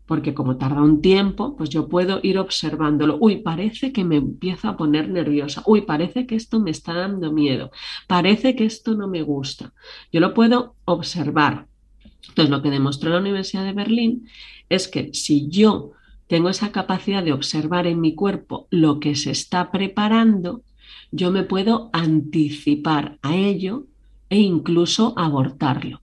porque 0.06 0.34
como 0.34 0.56
tarda 0.56 0.82
un 0.82 1.02
tiempo, 1.02 1.56
pues 1.56 1.68
yo 1.68 1.88
puedo 1.88 2.20
ir 2.22 2.38
observándolo. 2.38 3.18
Uy, 3.20 3.38
parece 3.38 3.92
que 3.92 4.04
me 4.04 4.16
empiezo 4.16 4.68
a 4.68 4.76
poner 4.76 5.08
nerviosa. 5.08 5.62
Uy, 5.66 5.82
parece 5.82 6.26
que 6.26 6.36
esto 6.36 6.60
me 6.60 6.70
está 6.70 6.94
dando 6.94 7.32
miedo. 7.32 7.72
Parece 8.06 8.54
que 8.54 8.64
esto 8.64 8.94
no 8.94 9.08
me 9.08 9.22
gusta. 9.22 9.72
Yo 10.12 10.20
lo 10.20 10.32
puedo 10.32 10.76
observar. 10.84 11.66
Entonces, 12.28 12.50
lo 12.50 12.62
que 12.62 12.70
demostró 12.70 13.10
la 13.10 13.18
Universidad 13.18 13.64
de 13.64 13.72
Berlín 13.72 14.28
es 14.68 14.86
que 14.88 15.10
si 15.12 15.48
yo 15.48 15.90
tengo 16.28 16.48
esa 16.48 16.70
capacidad 16.70 17.22
de 17.22 17.32
observar 17.32 17.86
en 17.86 18.00
mi 18.00 18.14
cuerpo 18.14 18.68
lo 18.70 19.00
que 19.00 19.16
se 19.16 19.32
está 19.32 19.70
preparando, 19.72 20.62
yo 21.16 21.30
me 21.30 21.42
puedo 21.42 21.90
anticipar 21.92 23.18
a 23.22 23.36
ello 23.36 23.84
e 24.28 24.38
incluso 24.38 25.14
abortarlo 25.16 26.00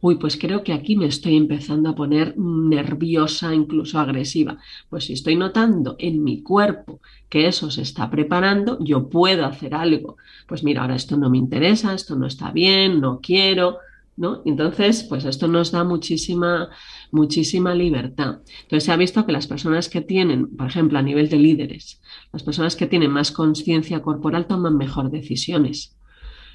uy, 0.00 0.16
pues 0.16 0.36
creo 0.36 0.62
que 0.62 0.72
aquí 0.72 0.96
me 0.96 1.06
estoy 1.06 1.36
empezando 1.36 1.90
a 1.90 1.94
poner 1.94 2.36
nerviosa, 2.38 3.54
incluso 3.54 3.98
agresiva. 3.98 4.58
Pues 4.88 5.04
si 5.04 5.12
estoy 5.14 5.36
notando 5.36 5.96
en 5.98 6.22
mi 6.22 6.42
cuerpo 6.42 7.00
que 7.28 7.46
eso 7.46 7.70
se 7.70 7.82
está 7.82 8.10
preparando, 8.10 8.78
yo 8.80 9.08
puedo 9.08 9.44
hacer 9.44 9.74
algo. 9.74 10.16
Pues 10.46 10.62
mira, 10.62 10.82
ahora 10.82 10.96
esto 10.96 11.16
no 11.16 11.30
me 11.30 11.38
interesa, 11.38 11.94
esto 11.94 12.16
no 12.16 12.26
está 12.26 12.52
bien, 12.52 13.00
no 13.00 13.20
quiero, 13.20 13.78
¿no? 14.18 14.42
Entonces, 14.44 15.04
pues 15.04 15.24
esto 15.24 15.48
nos 15.48 15.70
da 15.70 15.84
muchísima, 15.84 16.68
muchísima 17.10 17.74
libertad. 17.74 18.40
Entonces 18.62 18.84
se 18.84 18.92
ha 18.92 18.96
visto 18.96 19.24
que 19.24 19.32
las 19.32 19.46
personas 19.46 19.88
que 19.88 20.00
tienen, 20.00 20.56
por 20.56 20.66
ejemplo, 20.66 20.98
a 20.98 21.02
nivel 21.02 21.28
de 21.28 21.38
líderes, 21.38 22.02
las 22.32 22.42
personas 22.42 22.76
que 22.76 22.86
tienen 22.86 23.10
más 23.10 23.30
conciencia 23.30 24.02
corporal 24.02 24.46
toman 24.46 24.76
mejor 24.76 25.10
decisiones. 25.10 25.97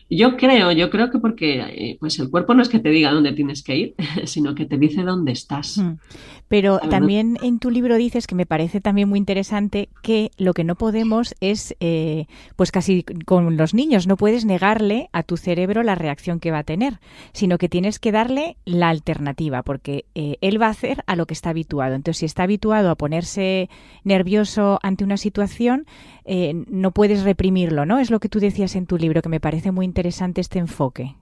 Yo 0.10 0.38
creo, 0.38 0.72
yo 0.72 0.90
creo 0.90 1.10
que 1.10 1.20
porque 1.20 1.62
eh, 1.62 1.98
pues 2.00 2.20
el 2.20 2.30
cuerpo 2.30 2.54
no 2.54 2.62
es 2.62 2.70
que 2.70 2.80
te 2.80 2.90
diga 2.90 3.12
dónde 3.12 3.32
tienes 3.34 3.64
que 3.64 3.76
ir, 3.76 3.96
sino 4.26 4.56
que 4.56 4.66
te 4.66 4.78
dice 4.78 5.04
dónde 5.04 5.32
estás. 5.32 5.78
Mm. 5.78 5.94
Pero 6.50 6.78
también 6.78 7.38
en 7.42 7.58
tu 7.58 7.72
libro 7.72 7.96
dices 7.96 8.28
que 8.28 8.36
me 8.36 8.46
parece 8.46 8.80
también 8.80 9.10
muy 9.10 9.18
interesante 9.18 9.90
que 10.04 10.30
lo 10.38 10.54
que 10.54 10.64
no 10.64 10.76
podemos 10.76 11.34
es, 11.40 11.76
eh, 11.80 12.28
pues 12.56 12.72
casi 12.72 13.04
con 13.26 13.58
los 13.58 13.74
niños, 13.74 14.06
no 14.06 14.18
puedes 14.18 14.46
negarle 14.46 15.10
a 15.14 15.24
tu 15.24 15.36
cerebro 15.36 15.82
la 15.82 15.96
reacción 15.96 16.40
que 16.40 16.52
va 16.52 16.60
a 16.60 16.64
tener, 16.64 17.00
sino 17.32 17.58
que 17.58 17.70
tienes 17.70 17.98
que 17.98 18.12
darle 18.12 18.58
la 18.66 18.90
alternativa, 18.90 19.64
porque 19.64 20.06
eh, 20.14 20.38
él 20.42 20.62
va 20.62 20.68
a 20.68 20.72
hacer 20.72 21.04
a 21.08 21.16
lo 21.16 21.26
que 21.26 21.34
está 21.34 21.50
habituado. 21.50 21.96
Entonces, 21.96 22.20
si 22.20 22.26
está 22.28 22.44
habituado 22.44 22.92
a 22.92 22.96
ponerse 22.96 23.68
nervioso 24.04 24.80
ante 24.84 25.04
una 25.04 25.18
situación, 25.18 25.88
no 26.26 26.92
puedes 26.92 27.24
reprimirlo, 27.24 27.86
¿no? 27.86 28.00
Es 28.00 28.10
lo 28.10 28.22
que 28.22 28.30
tú 28.30 28.40
decías 28.40 28.78
en 28.78 28.86
tu 28.86 28.98
libro, 28.98 29.22
que 29.22 29.28
me 29.28 29.42
parece 29.42 29.72
muy 29.72 29.86
interesante 29.86 29.93
este 29.96 30.60
enfoque. 30.60 31.16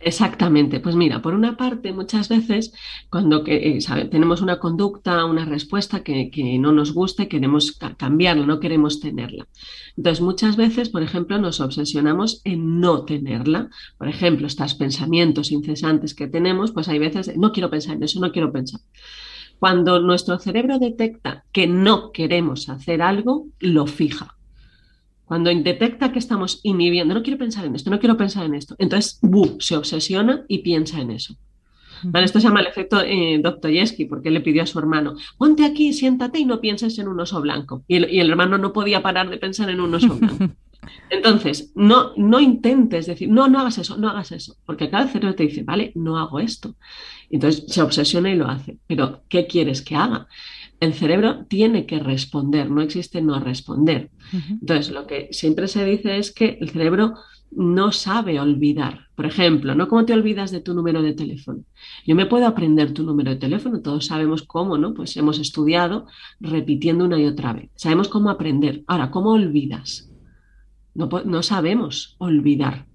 Exactamente. 0.00 0.80
Pues 0.80 0.94
mira, 0.96 1.22
por 1.22 1.34
una 1.34 1.56
parte, 1.56 1.92
muchas 1.92 2.28
veces 2.28 2.72
cuando 3.10 3.42
que, 3.44 3.78
eh, 3.78 4.04
tenemos 4.10 4.40
una 4.40 4.58
conducta, 4.58 5.24
una 5.24 5.44
respuesta 5.44 6.02
que, 6.02 6.30
no 6.58 6.72
nos 6.72 6.92
gusta 6.92 7.24
y 7.24 7.26
queremos 7.26 7.72
cambiarla, 7.96 8.46
no 8.46 8.60
queremos 8.60 9.00
tenerla. 9.00 9.48
Entonces, 9.96 10.20
muchas 10.20 10.56
veces, 10.56 10.88
por 10.88 11.02
ejemplo, 11.02 11.38
nos 11.38 11.60
obsesionamos 11.60 12.40
en 12.44 12.80
no 12.80 13.04
tenerla. 13.04 13.70
Por 13.98 14.08
ejemplo, 14.08 14.46
estos 14.46 14.74
pensamientos 14.74 15.52
incesantes 15.52 16.14
que 16.14 16.28
tenemos, 16.28 16.72
pues 16.72 16.88
hay 16.88 16.98
veces, 16.98 17.36
no 17.36 17.52
quiero 17.52 17.70
pensar 17.70 17.96
en 17.96 18.04
eso, 18.04 18.20
no 18.20 18.32
quiero 18.32 18.52
pensar. 18.52 18.80
Cuando 19.58 20.00
nuestro 20.00 20.38
cerebro 20.38 20.78
detecta 20.78 21.44
que 21.52 21.66
no 21.66 22.10
queremos 22.12 22.68
hacer 22.68 23.02
algo, 23.02 23.46
lo 23.60 23.86
fija. 23.86 24.36
Cuando 25.32 25.48
detecta 25.48 26.12
que 26.12 26.18
estamos 26.18 26.60
inhibiendo, 26.62 27.14
no 27.14 27.22
quiero 27.22 27.38
pensar 27.38 27.64
en 27.64 27.74
esto, 27.74 27.88
no 27.88 27.98
quiero 27.98 28.18
pensar 28.18 28.44
en 28.44 28.54
esto, 28.54 28.76
entonces 28.76 29.18
se 29.60 29.76
obsesiona 29.78 30.44
y 30.46 30.58
piensa 30.58 31.00
en 31.00 31.10
eso. 31.10 31.36
esto 32.16 32.38
se 32.38 32.48
llama 32.48 32.60
el 32.60 32.66
efecto 32.66 33.00
eh, 33.00 33.40
Dostoyevsky, 33.42 34.04
porque 34.04 34.30
le 34.30 34.42
pidió 34.42 34.62
a 34.62 34.66
su 34.66 34.78
hermano, 34.78 35.14
ponte 35.38 35.64
aquí, 35.64 35.94
siéntate 35.94 36.38
y 36.38 36.44
no 36.44 36.60
pienses 36.60 36.98
en 36.98 37.08
un 37.08 37.18
oso 37.18 37.40
blanco. 37.40 37.82
Y 37.88 37.96
el, 37.96 38.28
hermano 38.28 38.58
no 38.58 38.74
podía 38.74 39.00
parar 39.00 39.30
de 39.30 39.38
pensar 39.38 39.70
en 39.70 39.80
un 39.80 39.94
oso 39.94 40.14
blanco. 40.18 40.54
Entonces, 41.08 41.72
no, 41.76 42.12
no 42.18 42.38
intentes 42.38 43.06
decir, 43.06 43.30
no, 43.30 43.48
no 43.48 43.60
hagas 43.60 43.78
eso, 43.78 43.96
no 43.96 44.10
hagas 44.10 44.32
eso, 44.32 44.56
porque 44.66 44.90
cada 44.90 45.08
cerebro 45.08 45.34
te 45.34 45.44
dice, 45.44 45.62
vale, 45.62 45.92
no 45.94 46.18
hago 46.18 46.40
esto. 46.40 46.76
Entonces 47.30 47.64
se 47.68 47.80
obsesiona 47.80 48.30
y 48.30 48.36
lo 48.36 48.48
hace. 48.48 48.76
Pero, 48.86 49.22
¿qué 49.30 49.46
quieres 49.46 49.80
que 49.80 49.96
haga? 49.96 50.28
El 50.82 50.94
cerebro 50.94 51.46
tiene 51.46 51.86
que 51.86 52.00
responder, 52.00 52.68
no 52.68 52.82
existe 52.82 53.22
no 53.22 53.38
responder. 53.38 54.10
Entonces, 54.32 54.92
lo 54.92 55.06
que 55.06 55.28
siempre 55.30 55.68
se 55.68 55.84
dice 55.84 56.18
es 56.18 56.32
que 56.32 56.58
el 56.60 56.70
cerebro 56.70 57.14
no 57.52 57.92
sabe 57.92 58.40
olvidar. 58.40 59.06
Por 59.14 59.26
ejemplo, 59.26 59.76
¿no? 59.76 59.86
¿Cómo 59.86 60.04
te 60.04 60.12
olvidas 60.12 60.50
de 60.50 60.60
tu 60.60 60.74
número 60.74 61.00
de 61.00 61.12
teléfono? 61.12 61.62
Yo 62.04 62.16
me 62.16 62.26
puedo 62.26 62.48
aprender 62.48 62.92
tu 62.92 63.04
número 63.04 63.30
de 63.30 63.36
teléfono, 63.36 63.80
todos 63.80 64.06
sabemos 64.06 64.42
cómo, 64.42 64.76
¿no? 64.76 64.92
Pues 64.92 65.16
hemos 65.16 65.38
estudiado 65.38 66.08
repitiendo 66.40 67.04
una 67.04 67.20
y 67.20 67.26
otra 67.26 67.52
vez. 67.52 67.70
Sabemos 67.76 68.08
cómo 68.08 68.28
aprender. 68.28 68.82
Ahora, 68.88 69.12
¿cómo 69.12 69.30
olvidas? 69.30 70.10
No, 70.94 71.08
no 71.24 71.44
sabemos 71.44 72.16
olvidar. 72.18 72.86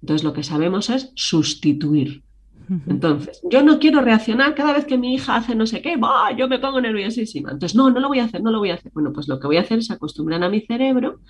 Entonces, 0.00 0.24
lo 0.24 0.32
que 0.32 0.42
sabemos 0.42 0.88
es 0.88 1.12
sustituir. 1.16 2.22
Entonces, 2.86 3.40
yo 3.50 3.62
no 3.62 3.78
quiero 3.78 4.00
reaccionar 4.00 4.54
cada 4.54 4.72
vez 4.72 4.84
que 4.86 4.98
mi 4.98 5.14
hija 5.14 5.36
hace 5.36 5.54
no 5.54 5.66
sé 5.66 5.82
qué, 5.82 5.96
yo 6.36 6.48
me 6.48 6.58
pongo 6.58 6.80
nerviosísima. 6.80 7.52
Entonces, 7.52 7.76
no, 7.76 7.90
no 7.90 8.00
lo 8.00 8.08
voy 8.08 8.18
a 8.18 8.24
hacer, 8.24 8.42
no 8.42 8.50
lo 8.50 8.58
voy 8.58 8.70
a 8.70 8.74
hacer. 8.74 8.90
Bueno, 8.92 9.12
pues 9.12 9.28
lo 9.28 9.38
que 9.38 9.46
voy 9.46 9.56
a 9.56 9.60
hacer 9.60 9.78
es 9.78 9.90
acostumbrar 9.90 10.42
a 10.42 10.48
mi 10.48 10.60
cerebro 10.60 11.20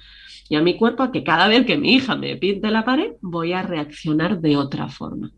y 0.49 0.57
a 0.57 0.63
mi 0.63 0.77
cuerpo 0.77 1.03
a 1.03 1.13
que 1.13 1.25
cada 1.25 1.49
vez 1.49 1.67
que 1.67 1.77
mi 1.77 1.95
hija 1.95 2.17
me 2.17 2.37
pinte 2.37 2.71
la 2.71 2.85
pared, 2.85 3.13
voy 3.21 3.53
a 3.53 3.63
reaccionar 3.63 4.41
de 4.41 4.57
otra 4.57 4.89
forma. 4.89 5.31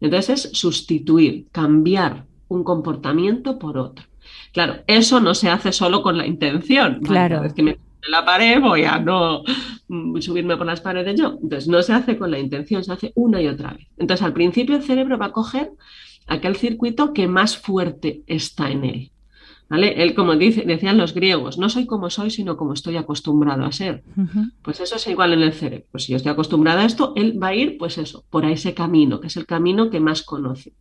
Entonces, 0.00 0.46
es 0.46 0.58
sustituir, 0.58 1.46
cambiar 1.52 2.26
un 2.48 2.64
comportamiento 2.64 3.58
por 3.58 3.78
otro. 3.78 4.06
Claro, 4.52 4.82
eso 4.86 5.20
no 5.20 5.34
se 5.34 5.50
hace 5.50 5.72
solo 5.72 6.02
con 6.02 6.16
la 6.16 6.26
intención. 6.26 7.00
Claro 7.00 7.42
en 8.04 8.12
la 8.12 8.24
pared 8.24 8.60
voy 8.60 8.84
a 8.84 8.98
no 8.98 9.42
mm, 9.88 10.20
subirme 10.20 10.56
por 10.56 10.66
las 10.66 10.80
paredes 10.80 11.18
yo. 11.18 11.38
Entonces 11.42 11.68
no 11.68 11.82
se 11.82 11.92
hace 11.92 12.16
con 12.16 12.30
la 12.30 12.38
intención, 12.38 12.84
se 12.84 12.92
hace 12.92 13.12
una 13.14 13.40
y 13.40 13.48
otra 13.48 13.72
vez. 13.72 13.86
Entonces 13.96 14.24
al 14.24 14.32
principio 14.32 14.76
el 14.76 14.82
cerebro 14.82 15.18
va 15.18 15.26
a 15.26 15.32
coger 15.32 15.72
aquel 16.26 16.56
circuito 16.56 17.12
que 17.12 17.26
más 17.26 17.56
fuerte 17.56 18.22
está 18.26 18.70
en 18.70 18.84
él. 18.84 19.10
¿Vale? 19.70 20.02
Él, 20.02 20.14
como 20.14 20.34
dice, 20.34 20.64
decían 20.66 20.96
los 20.96 21.12
griegos, 21.12 21.58
no 21.58 21.68
soy 21.68 21.84
como 21.84 22.08
soy, 22.08 22.30
sino 22.30 22.56
como 22.56 22.72
estoy 22.72 22.96
acostumbrado 22.96 23.66
a 23.66 23.72
ser. 23.72 24.02
Pues 24.62 24.80
eso 24.80 24.96
es 24.96 25.06
igual 25.08 25.34
en 25.34 25.42
el 25.42 25.52
cerebro. 25.52 25.84
Pues 25.90 26.04
si 26.04 26.12
yo 26.12 26.16
estoy 26.16 26.32
acostumbrada 26.32 26.82
a 26.82 26.86
esto, 26.86 27.12
él 27.16 27.38
va 27.42 27.48
a 27.48 27.54
ir, 27.54 27.76
pues 27.76 27.98
eso, 27.98 28.24
por 28.30 28.46
ese 28.46 28.72
camino, 28.72 29.20
que 29.20 29.26
es 29.26 29.36
el 29.36 29.44
camino 29.44 29.90
que 29.90 30.00
más 30.00 30.22
conoce. 30.22 30.72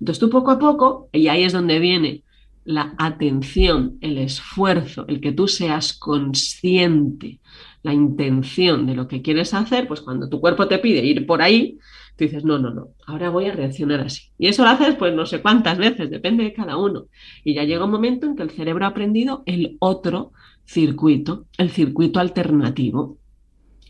Entonces 0.00 0.18
tú 0.18 0.28
poco 0.28 0.50
a 0.50 0.58
poco, 0.58 1.08
y 1.12 1.28
ahí 1.28 1.44
es 1.44 1.52
donde 1.52 1.78
viene 1.78 2.24
la 2.64 2.94
atención, 2.98 3.98
el 4.00 4.18
esfuerzo, 4.18 5.04
el 5.08 5.20
que 5.20 5.32
tú 5.32 5.48
seas 5.48 5.92
consciente, 5.94 7.40
la 7.82 7.92
intención 7.92 8.86
de 8.86 8.94
lo 8.94 9.08
que 9.08 9.22
quieres 9.22 9.54
hacer, 9.54 9.88
pues 9.88 10.00
cuando 10.00 10.28
tu 10.28 10.40
cuerpo 10.40 10.68
te 10.68 10.78
pide 10.78 11.04
ir 11.04 11.26
por 11.26 11.42
ahí, 11.42 11.78
tú 12.16 12.24
dices, 12.24 12.44
no, 12.44 12.58
no, 12.58 12.70
no, 12.72 12.88
ahora 13.06 13.30
voy 13.30 13.46
a 13.46 13.52
reaccionar 13.52 14.00
así. 14.00 14.30
Y 14.38 14.46
eso 14.46 14.62
lo 14.62 14.70
haces 14.70 14.94
pues 14.96 15.14
no 15.14 15.26
sé 15.26 15.42
cuántas 15.42 15.78
veces, 15.78 16.10
depende 16.10 16.44
de 16.44 16.52
cada 16.52 16.76
uno. 16.76 17.06
Y 17.44 17.54
ya 17.54 17.64
llega 17.64 17.84
un 17.84 17.90
momento 17.90 18.26
en 18.26 18.36
que 18.36 18.42
el 18.44 18.50
cerebro 18.50 18.84
ha 18.84 18.88
aprendido 18.88 19.42
el 19.46 19.76
otro 19.80 20.32
circuito, 20.64 21.46
el 21.58 21.70
circuito 21.70 22.20
alternativo. 22.20 23.18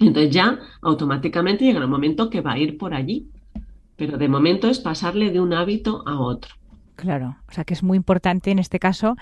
Entonces 0.01 0.35
ya 0.35 0.59
automáticamente 0.81 1.65
llega 1.65 1.85
un 1.85 1.91
momento 1.91 2.31
que 2.31 2.41
va 2.41 2.53
a 2.53 2.59
ir 2.59 2.79
por 2.79 2.95
allí. 2.95 3.29
pero 3.97 4.19
de 4.19 4.29
momento 4.29 4.69
es 4.69 4.81
pasarle 4.81 5.31
de 5.31 5.41
un 5.41 5.53
hábito 5.55 6.03
a 6.07 6.21
otro. 6.21 6.55
Claro, 6.97 7.37
o 7.49 7.53
sea 7.53 7.65
que 7.65 7.75
es 7.75 7.83
muy 7.83 7.97
importante 7.97 8.51
en 8.51 8.59
este 8.59 8.79
caso 8.79 9.17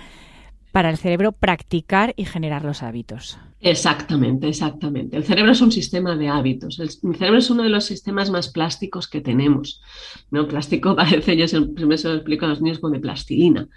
para 0.73 0.91
el 0.91 0.97
cerebro 0.97 1.33
practicar 1.33 2.15
y 2.17 2.25
generar 2.25 2.65
los 2.65 2.83
hábitos. 2.83 3.39
Exactamente, 3.61 4.49
exactamente. 4.49 5.17
El 5.17 5.25
cerebro 5.25 5.53
es 5.53 5.61
un 5.61 5.73
sistema 5.73 6.17
de 6.17 6.29
hábitos. 6.29 6.79
El, 6.79 6.91
cerebro 6.91 7.39
es 7.39 7.51
uno 7.51 7.63
de 7.63 7.69
los 7.69 7.85
sistemas 7.85 8.31
más 8.31 8.49
plásticos 8.49 9.09
que 9.09 9.21
tenemos. 9.21 9.83
¿no? 10.31 10.47
Plástico 10.47 10.95
parece, 10.97 11.37
yo 11.37 11.49
siempre 11.49 11.99
se 11.99 12.09
lo 12.09 12.15
explico 12.15 12.47
a 12.47 12.51
los 12.51 12.63
niños 12.63 12.79
como 12.79 12.95
de 12.95 13.01
plastilina. 13.01 13.69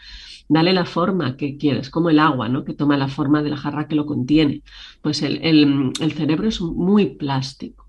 Dale 0.48 0.74
la 0.74 0.86
forma 0.86 1.36
que 1.36 1.58
quieres, 1.58 1.90
como 1.90 2.10
el 2.10 2.20
agua, 2.20 2.50
¿no? 2.50 2.64
que 2.64 2.74
toma 2.74 2.98
la 2.98 3.08
forma 3.08 3.42
de 3.42 3.50
la 3.50 3.58
jarra 3.58 3.88
que 3.88 3.96
lo 3.96 4.06
contiene. 4.06 4.62
Pues 5.02 5.22
el, 5.24 5.42
el 5.42 6.12
cerebro 6.12 6.48
es 6.48 6.62
muy 6.62 7.16
plástico. 7.16 7.83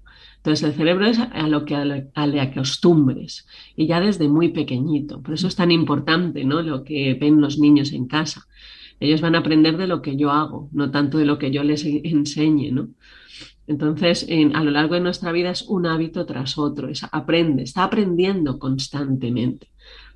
Entonces, 0.44 0.68
el 0.68 0.74
cerebro 0.74 1.06
es 1.06 1.18
a 1.18 1.48
lo 1.48 1.64
que 1.64 1.74
a 1.74 2.26
le 2.26 2.40
acostumbres 2.42 3.46
y 3.76 3.86
ya 3.86 3.98
desde 3.98 4.28
muy 4.28 4.48
pequeñito. 4.48 5.22
Por 5.22 5.32
eso 5.32 5.48
es 5.48 5.56
tan 5.56 5.70
importante 5.70 6.44
¿no? 6.44 6.60
lo 6.60 6.84
que 6.84 7.16
ven 7.18 7.40
los 7.40 7.58
niños 7.58 7.94
en 7.94 8.06
casa. 8.06 8.46
Ellos 9.00 9.22
van 9.22 9.36
a 9.36 9.38
aprender 9.38 9.78
de 9.78 9.86
lo 9.86 10.02
que 10.02 10.18
yo 10.18 10.30
hago, 10.30 10.68
no 10.72 10.90
tanto 10.90 11.16
de 11.16 11.24
lo 11.24 11.38
que 11.38 11.50
yo 11.50 11.64
les 11.64 11.86
enseñe, 11.86 12.72
¿no? 12.72 12.90
Entonces, 13.66 14.28
a 14.52 14.62
lo 14.62 14.70
largo 14.70 14.92
de 14.92 15.00
nuestra 15.00 15.32
vida 15.32 15.48
es 15.48 15.62
un 15.62 15.86
hábito 15.86 16.26
tras 16.26 16.58
otro, 16.58 16.90
es, 16.90 17.06
aprende, 17.10 17.62
está 17.62 17.84
aprendiendo 17.84 18.58
constantemente. 18.58 19.68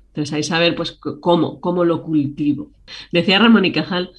Entonces, 0.09 0.33
hay 0.33 0.41
que 0.41 0.47
saber 0.47 0.75
pues, 0.75 0.91
cómo, 0.91 1.59
cómo 1.59 1.85
lo 1.85 2.03
cultivo. 2.03 2.69
Decía 3.11 3.39
Ramón 3.39 3.65
y 3.65 3.71
Cajal 3.71 4.11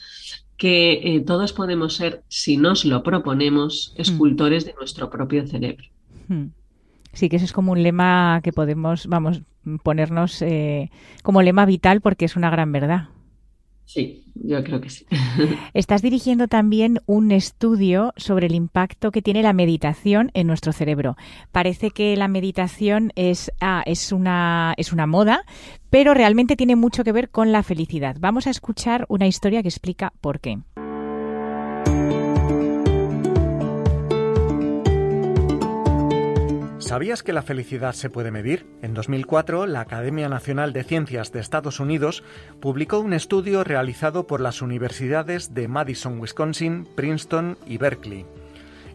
que 0.57 1.00
eh, 1.05 1.21
todos 1.21 1.52
podemos 1.52 1.95
ser, 1.95 2.25
si 2.26 2.57
nos 2.57 2.85
lo 2.85 3.05
proponemos, 3.05 3.95
mm. 3.97 4.00
escultores 4.00 4.64
de 4.64 4.75
nuestro 4.75 5.09
propio 5.09 5.47
cerebro. 5.47 5.87
Sí, 7.13 7.29
que 7.29 7.37
ese 7.37 7.45
es 7.45 7.53
como 7.53 7.73
un 7.73 7.83
lema 7.83 8.41
que 8.43 8.53
podemos, 8.53 9.07
vamos, 9.07 9.43
ponernos 9.83 10.41
eh, 10.43 10.91
como 11.23 11.43
lema 11.43 11.67
vital 11.67 12.01
porque 12.01 12.25
es 12.25 12.37
una 12.37 12.51
gran 12.51 12.73
verdad. 12.73 13.09
Sí, 13.85 14.23
yo 14.37 14.63
creo 14.63 14.81
que 14.81 14.89
sí. 14.89 15.05
Estás 15.75 16.01
dirigiendo 16.01 16.47
también 16.47 17.01
un 17.07 17.33
estudio 17.33 18.13
sobre 18.17 18.47
el 18.47 18.55
impacto 18.55 19.11
que 19.11 19.21
tiene 19.21 19.43
la 19.43 19.53
meditación 19.53 20.31
en 20.35 20.47
nuestro 20.47 20.73
cerebro. 20.73 21.17
Parece 21.51 21.91
que 21.91 22.17
la 22.17 22.29
meditación 22.29 23.11
es, 23.17 23.51
ah, 23.61 23.83
es, 23.87 24.13
una, 24.13 24.75
es 24.77 24.93
una 24.93 25.09
moda, 25.09 25.43
pero 25.91 26.15
realmente 26.15 26.55
tiene 26.55 26.77
mucho 26.77 27.03
que 27.03 27.11
ver 27.11 27.31
con 27.31 27.51
la 27.51 27.65
felicidad. 27.65 28.17
Vamos 28.21 28.47
a 28.47 28.51
escuchar 28.51 29.07
una 29.09 29.27
historia 29.27 29.61
que 29.61 29.69
explica 29.69 30.13
por 30.21 30.39
qué. 30.39 30.61
¿Sabías 36.90 37.23
que 37.23 37.32
la 37.32 37.42
felicidad 37.42 37.92
se 37.92 38.11
puede 38.11 38.32
medir? 38.32 38.66
En 38.82 38.94
2004, 38.94 39.66
la 39.66 39.78
Academia 39.78 40.28
Nacional 40.28 40.73
de 40.73 40.82
Ciencias 40.82 41.30
de 41.30 41.38
Estados 41.38 41.78
Unidos 41.78 42.25
publicó 42.59 42.99
un 42.99 43.12
estudio 43.12 43.62
realizado 43.62 44.26
por 44.26 44.40
las 44.40 44.61
universidades 44.61 45.54
de 45.54 45.68
Madison, 45.68 46.18
Wisconsin, 46.18 46.88
Princeton 46.97 47.56
y 47.64 47.78
Berkeley. 47.78 48.26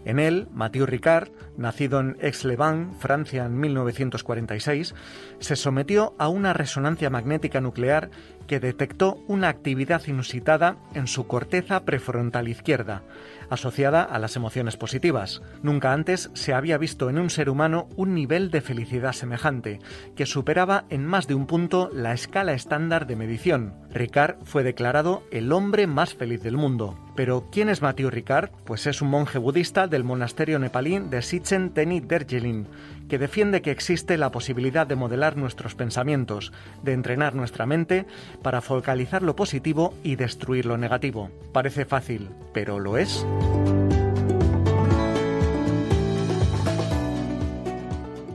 En 0.03 0.19
él, 0.19 0.49
Mathieu 0.51 0.85
Ricard, 0.85 1.29
nacido 1.55 2.01
en 2.01 2.17
Aix-les-Bains, 2.21 2.97
Francia 2.99 3.45
en 3.45 3.57
1946, 3.61 4.93
se 5.39 5.55
sometió 5.55 6.15
a 6.19 6.27
una 6.27 6.51
resonancia 6.51 7.09
magnética 7.09 7.61
nuclear 7.61 8.11
que 8.47 8.59
detectó 8.59 9.17
una 9.27 9.49
actividad 9.49 10.01
inusitada 10.07 10.77
en 10.93 11.07
su 11.07 11.27
corteza 11.27 11.85
prefrontal 11.85 12.47
izquierda, 12.47 13.03
asociada 13.49 14.03
a 14.03 14.19
las 14.19 14.35
emociones 14.35 14.77
positivas. 14.77 15.41
Nunca 15.61 15.93
antes 15.93 16.29
se 16.33 16.53
había 16.53 16.77
visto 16.77 17.09
en 17.09 17.19
un 17.19 17.29
ser 17.29 17.49
humano 17.49 17.87
un 17.95 18.13
nivel 18.13 18.51
de 18.51 18.61
felicidad 18.61 19.13
semejante, 19.13 19.79
que 20.15 20.25
superaba 20.25 20.85
en 20.89 21.05
más 21.05 21.27
de 21.27 21.35
un 21.35 21.47
punto 21.47 21.89
la 21.93 22.13
escala 22.13 22.53
estándar 22.53 23.07
de 23.07 23.15
medición. 23.15 23.73
Ricard 23.91 24.37
fue 24.43 24.63
declarado 24.63 25.23
el 25.31 25.51
hombre 25.51 25.87
más 25.87 26.13
feliz 26.13 26.41
del 26.41 26.57
mundo. 26.57 26.97
Pero, 27.15 27.47
¿quién 27.49 27.69
es 27.69 27.81
Mathieu 27.81 28.09
Ricard? 28.09 28.49
Pues 28.65 28.87
es 28.87 29.01
un 29.01 29.09
monje 29.09 29.37
budista 29.37 29.87
del 29.87 30.03
monasterio 30.03 30.59
nepalí 30.59 30.99
de 30.99 31.21
Sichen 31.21 31.69
Teni 31.69 32.01
Derjelin, 32.01 32.67
que 33.07 33.17
defiende 33.17 33.61
que 33.61 33.71
existe 33.71 34.17
la 34.17 34.31
posibilidad 34.31 34.87
de 34.87 34.95
modelar 34.95 35.37
nuestros 35.37 35.75
pensamientos, 35.75 36.51
de 36.83 36.93
entrenar 36.93 37.35
nuestra 37.35 37.65
mente 37.65 38.05
para 38.41 38.61
focalizar 38.61 39.23
lo 39.23 39.35
positivo 39.35 39.93
y 40.03 40.15
destruir 40.15 40.65
lo 40.65 40.77
negativo. 40.77 41.29
Parece 41.51 41.85
fácil, 41.85 42.29
pero 42.53 42.79
¿lo 42.79 42.97
es? 42.97 43.25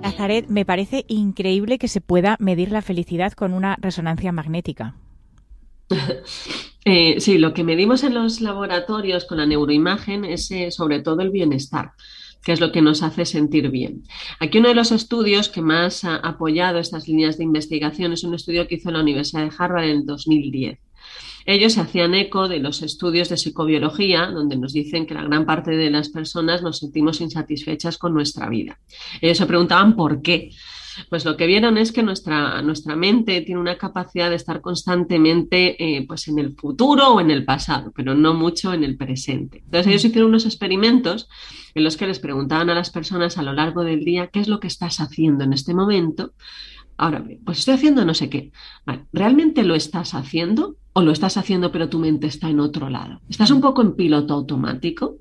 Nazaret, 0.02 0.48
me 0.48 0.64
parece 0.64 1.04
increíble 1.08 1.78
que 1.78 1.88
se 1.88 2.00
pueda 2.00 2.36
medir 2.40 2.72
la 2.72 2.82
felicidad 2.82 3.32
con 3.32 3.54
una 3.54 3.76
resonancia 3.80 4.32
magnética. 4.32 4.94
Eh, 6.86 7.20
sí, 7.20 7.36
lo 7.36 7.52
que 7.52 7.62
medimos 7.62 8.04
en 8.04 8.14
los 8.14 8.40
laboratorios 8.40 9.26
con 9.26 9.36
la 9.36 9.44
neuroimagen 9.44 10.24
es 10.24 10.50
eh, 10.50 10.70
sobre 10.70 11.00
todo 11.00 11.20
el 11.20 11.28
bienestar 11.28 11.92
que 12.44 12.52
es 12.52 12.60
lo 12.60 12.72
que 12.72 12.82
nos 12.82 13.02
hace 13.02 13.24
sentir 13.26 13.70
bien. 13.70 14.04
Aquí 14.38 14.58
uno 14.58 14.68
de 14.68 14.74
los 14.74 14.92
estudios 14.92 15.48
que 15.48 15.62
más 15.62 16.04
ha 16.04 16.16
apoyado 16.16 16.78
estas 16.78 17.06
líneas 17.08 17.38
de 17.38 17.44
investigación 17.44 18.12
es 18.12 18.24
un 18.24 18.34
estudio 18.34 18.66
que 18.66 18.76
hizo 18.76 18.90
la 18.90 19.00
Universidad 19.00 19.42
de 19.42 19.52
Harvard 19.56 19.84
en 19.84 19.90
el 19.90 20.06
2010. 20.06 20.78
Ellos 21.46 21.72
se 21.72 21.80
hacían 21.80 22.14
eco 22.14 22.48
de 22.48 22.58
los 22.58 22.82
estudios 22.82 23.28
de 23.28 23.36
psicobiología, 23.36 24.26
donde 24.26 24.56
nos 24.56 24.72
dicen 24.72 25.06
que 25.06 25.14
la 25.14 25.24
gran 25.24 25.46
parte 25.46 25.72
de 25.72 25.90
las 25.90 26.10
personas 26.10 26.62
nos 26.62 26.78
sentimos 26.78 27.20
insatisfechas 27.20 27.98
con 27.98 28.14
nuestra 28.14 28.48
vida. 28.48 28.78
Ellos 29.20 29.38
se 29.38 29.46
preguntaban 29.46 29.96
por 29.96 30.22
qué. 30.22 30.50
Pues 31.08 31.24
lo 31.24 31.36
que 31.36 31.46
vieron 31.46 31.78
es 31.78 31.92
que 31.92 32.02
nuestra, 32.02 32.62
nuestra 32.62 32.96
mente 32.96 33.40
tiene 33.40 33.60
una 33.60 33.78
capacidad 33.78 34.30
de 34.30 34.36
estar 34.36 34.60
constantemente 34.60 35.76
eh, 35.82 36.06
pues 36.06 36.28
en 36.28 36.38
el 36.38 36.54
futuro 36.54 37.14
o 37.14 37.20
en 37.20 37.30
el 37.30 37.44
pasado, 37.44 37.92
pero 37.94 38.14
no 38.14 38.34
mucho 38.34 38.72
en 38.72 38.84
el 38.84 38.96
presente. 38.96 39.58
Entonces 39.64 39.86
ellos 39.86 40.04
hicieron 40.04 40.30
unos 40.30 40.46
experimentos 40.46 41.28
en 41.74 41.84
los 41.84 41.96
que 41.96 42.06
les 42.06 42.18
preguntaban 42.18 42.70
a 42.70 42.74
las 42.74 42.90
personas 42.90 43.38
a 43.38 43.42
lo 43.42 43.52
largo 43.52 43.84
del 43.84 44.04
día 44.04 44.28
qué 44.28 44.40
es 44.40 44.48
lo 44.48 44.60
que 44.60 44.68
estás 44.68 45.00
haciendo 45.00 45.44
en 45.44 45.52
este 45.52 45.74
momento. 45.74 46.32
Ahora, 46.96 47.24
pues 47.46 47.60
estoy 47.60 47.74
haciendo 47.74 48.04
no 48.04 48.12
sé 48.12 48.28
qué. 48.28 48.52
¿Realmente 49.12 49.62
lo 49.62 49.74
estás 49.74 50.14
haciendo 50.14 50.76
o 50.92 51.02
lo 51.02 51.12
estás 51.12 51.38
haciendo 51.38 51.72
pero 51.72 51.88
tu 51.88 51.98
mente 51.98 52.26
está 52.26 52.50
en 52.50 52.60
otro 52.60 52.90
lado? 52.90 53.22
¿Estás 53.28 53.50
un 53.50 53.62
poco 53.62 53.80
en 53.80 53.96
piloto 53.96 54.34
automático? 54.34 55.16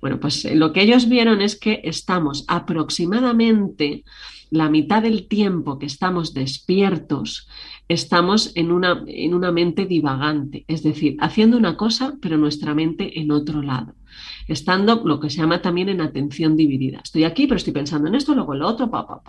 Bueno, 0.00 0.20
pues 0.20 0.44
eh, 0.44 0.54
lo 0.54 0.72
que 0.72 0.82
ellos 0.82 1.08
vieron 1.08 1.40
es 1.40 1.58
que 1.58 1.80
estamos 1.84 2.44
aproximadamente 2.48 4.04
la 4.50 4.68
mitad 4.70 5.02
del 5.02 5.26
tiempo 5.28 5.78
que 5.78 5.86
estamos 5.86 6.32
despiertos, 6.34 7.48
estamos 7.88 8.52
en 8.54 8.70
una, 8.70 9.02
en 9.06 9.34
una 9.34 9.52
mente 9.52 9.86
divagante, 9.86 10.64
es 10.68 10.82
decir, 10.82 11.16
haciendo 11.20 11.56
una 11.56 11.76
cosa, 11.76 12.14
pero 12.20 12.36
nuestra 12.36 12.74
mente 12.74 13.20
en 13.20 13.30
otro 13.30 13.62
lado, 13.62 13.94
estando 14.48 15.02
lo 15.04 15.20
que 15.20 15.30
se 15.30 15.38
llama 15.38 15.62
también 15.62 15.88
en 15.88 16.00
atención 16.00 16.56
dividida. 16.56 17.00
Estoy 17.02 17.24
aquí, 17.24 17.46
pero 17.46 17.56
estoy 17.56 17.72
pensando 17.72 18.08
en 18.08 18.14
esto, 18.14 18.34
luego 18.34 18.54
en 18.54 18.60
lo 18.60 18.68
otro, 18.68 18.90
pa, 18.90 19.22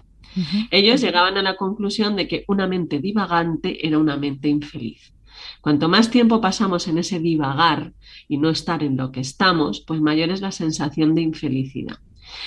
Ellos 0.71 1.01
llegaban 1.01 1.37
a 1.37 1.41
la 1.41 1.55
conclusión 1.55 2.15
de 2.15 2.27
que 2.27 2.45
una 2.47 2.67
mente 2.67 2.99
divagante 2.99 3.85
era 3.85 3.97
una 3.97 4.17
mente 4.17 4.49
infeliz. 4.49 5.16
Cuanto 5.61 5.89
más 5.89 6.09
tiempo 6.09 6.41
pasamos 6.41 6.87
en 6.87 6.97
ese 6.97 7.19
divagar 7.19 7.93
y 8.27 8.37
no 8.37 8.49
estar 8.49 8.83
en 8.83 8.97
lo 8.97 9.11
que 9.11 9.21
estamos, 9.21 9.81
pues 9.81 10.01
mayor 10.01 10.29
es 10.29 10.41
la 10.41 10.51
sensación 10.51 11.15
de 11.15 11.21
infelicidad. 11.21 11.97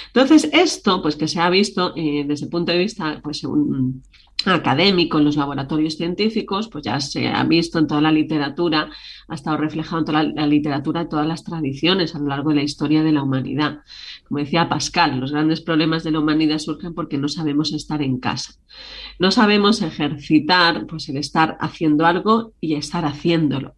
Entonces, 0.08 0.48
esto, 0.52 1.02
pues 1.02 1.16
que 1.16 1.28
se 1.28 1.40
ha 1.40 1.50
visto 1.50 1.94
eh, 1.96 2.24
desde 2.26 2.44
el 2.44 2.50
punto 2.50 2.72
de 2.72 2.78
vista 2.78 3.20
pues, 3.22 3.44
un, 3.44 4.02
académico 4.46 5.18
en 5.18 5.24
los 5.24 5.36
laboratorios 5.36 5.96
científicos, 5.96 6.68
pues 6.68 6.84
ya 6.84 7.00
se 7.00 7.28
ha 7.28 7.44
visto 7.44 7.78
en 7.78 7.86
toda 7.86 8.00
la 8.00 8.12
literatura, 8.12 8.90
ha 9.28 9.34
estado 9.34 9.56
reflejado 9.56 9.98
en 9.98 10.04
toda 10.04 10.22
la, 10.22 10.46
literatura, 10.46 11.02
en 11.02 11.08
todas 11.08 11.26
las 11.26 11.44
tradiciones 11.44 12.14
a 12.14 12.18
lo 12.18 12.28
largo 12.28 12.50
de 12.50 12.56
la 12.56 12.62
historia 12.62 13.02
de 13.02 13.12
la 13.12 13.22
humanidad. 13.22 13.80
Como 14.28 14.40
decía 14.40 14.68
Pascal, 14.68 15.20
los 15.20 15.32
grandes 15.32 15.60
problemas 15.60 16.04
de 16.04 16.12
la 16.12 16.20
humanidad 16.20 16.58
surgen 16.58 16.94
porque 16.94 17.18
no 17.18 17.28
sabemos 17.28 17.72
estar 17.72 18.02
en 18.02 18.18
casa. 18.18 18.54
No 19.18 19.30
sabemos 19.30 19.82
ejercitar 19.82 20.86
pues, 20.86 21.08
el 21.08 21.16
estar 21.16 21.56
haciendo 21.60 22.06
algo 22.06 22.52
y 22.60 22.74
estar 22.74 23.04
haciéndolo 23.04 23.74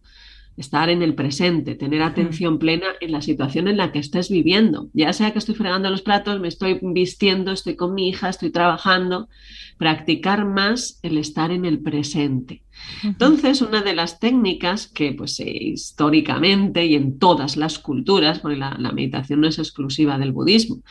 estar 0.57 0.89
en 0.89 1.01
el 1.01 1.15
presente, 1.15 1.75
tener 1.75 2.01
atención 2.01 2.59
plena 2.59 2.87
en 3.01 3.11
la 3.11 3.21
situación 3.21 3.67
en 3.67 3.77
la 3.77 3.91
que 3.91 3.99
estés 3.99 4.29
viviendo. 4.29 4.89
Ya 4.93 5.13
sea 5.13 5.31
que 5.31 5.39
estoy 5.39 5.55
fregando 5.55 5.89
los 5.89 6.01
platos, 6.01 6.39
me 6.39 6.47
estoy 6.47 6.79
vistiendo, 6.81 7.51
estoy 7.51 7.75
con 7.75 7.93
mi 7.93 8.09
hija, 8.09 8.29
estoy 8.29 8.51
trabajando, 8.51 9.29
practicar 9.77 10.45
más 10.45 10.99
el 11.03 11.17
estar 11.17 11.51
en 11.51 11.65
el 11.65 11.79
presente. 11.79 12.62
Entonces, 13.03 13.61
una 13.61 13.81
de 13.81 13.95
las 13.95 14.19
técnicas 14.19 14.87
que 14.87 15.13
pues 15.13 15.39
eh, 15.39 15.49
históricamente 15.49 16.85
y 16.85 16.95
en 16.95 17.19
todas 17.19 17.57
las 17.57 17.79
culturas, 17.79 18.39
porque 18.39 18.57
la 18.57 18.91
meditación 18.93 19.41
no 19.41 19.47
es 19.47 19.59
exclusiva 19.59 20.17
del 20.17 20.31
budismo, 20.31 20.81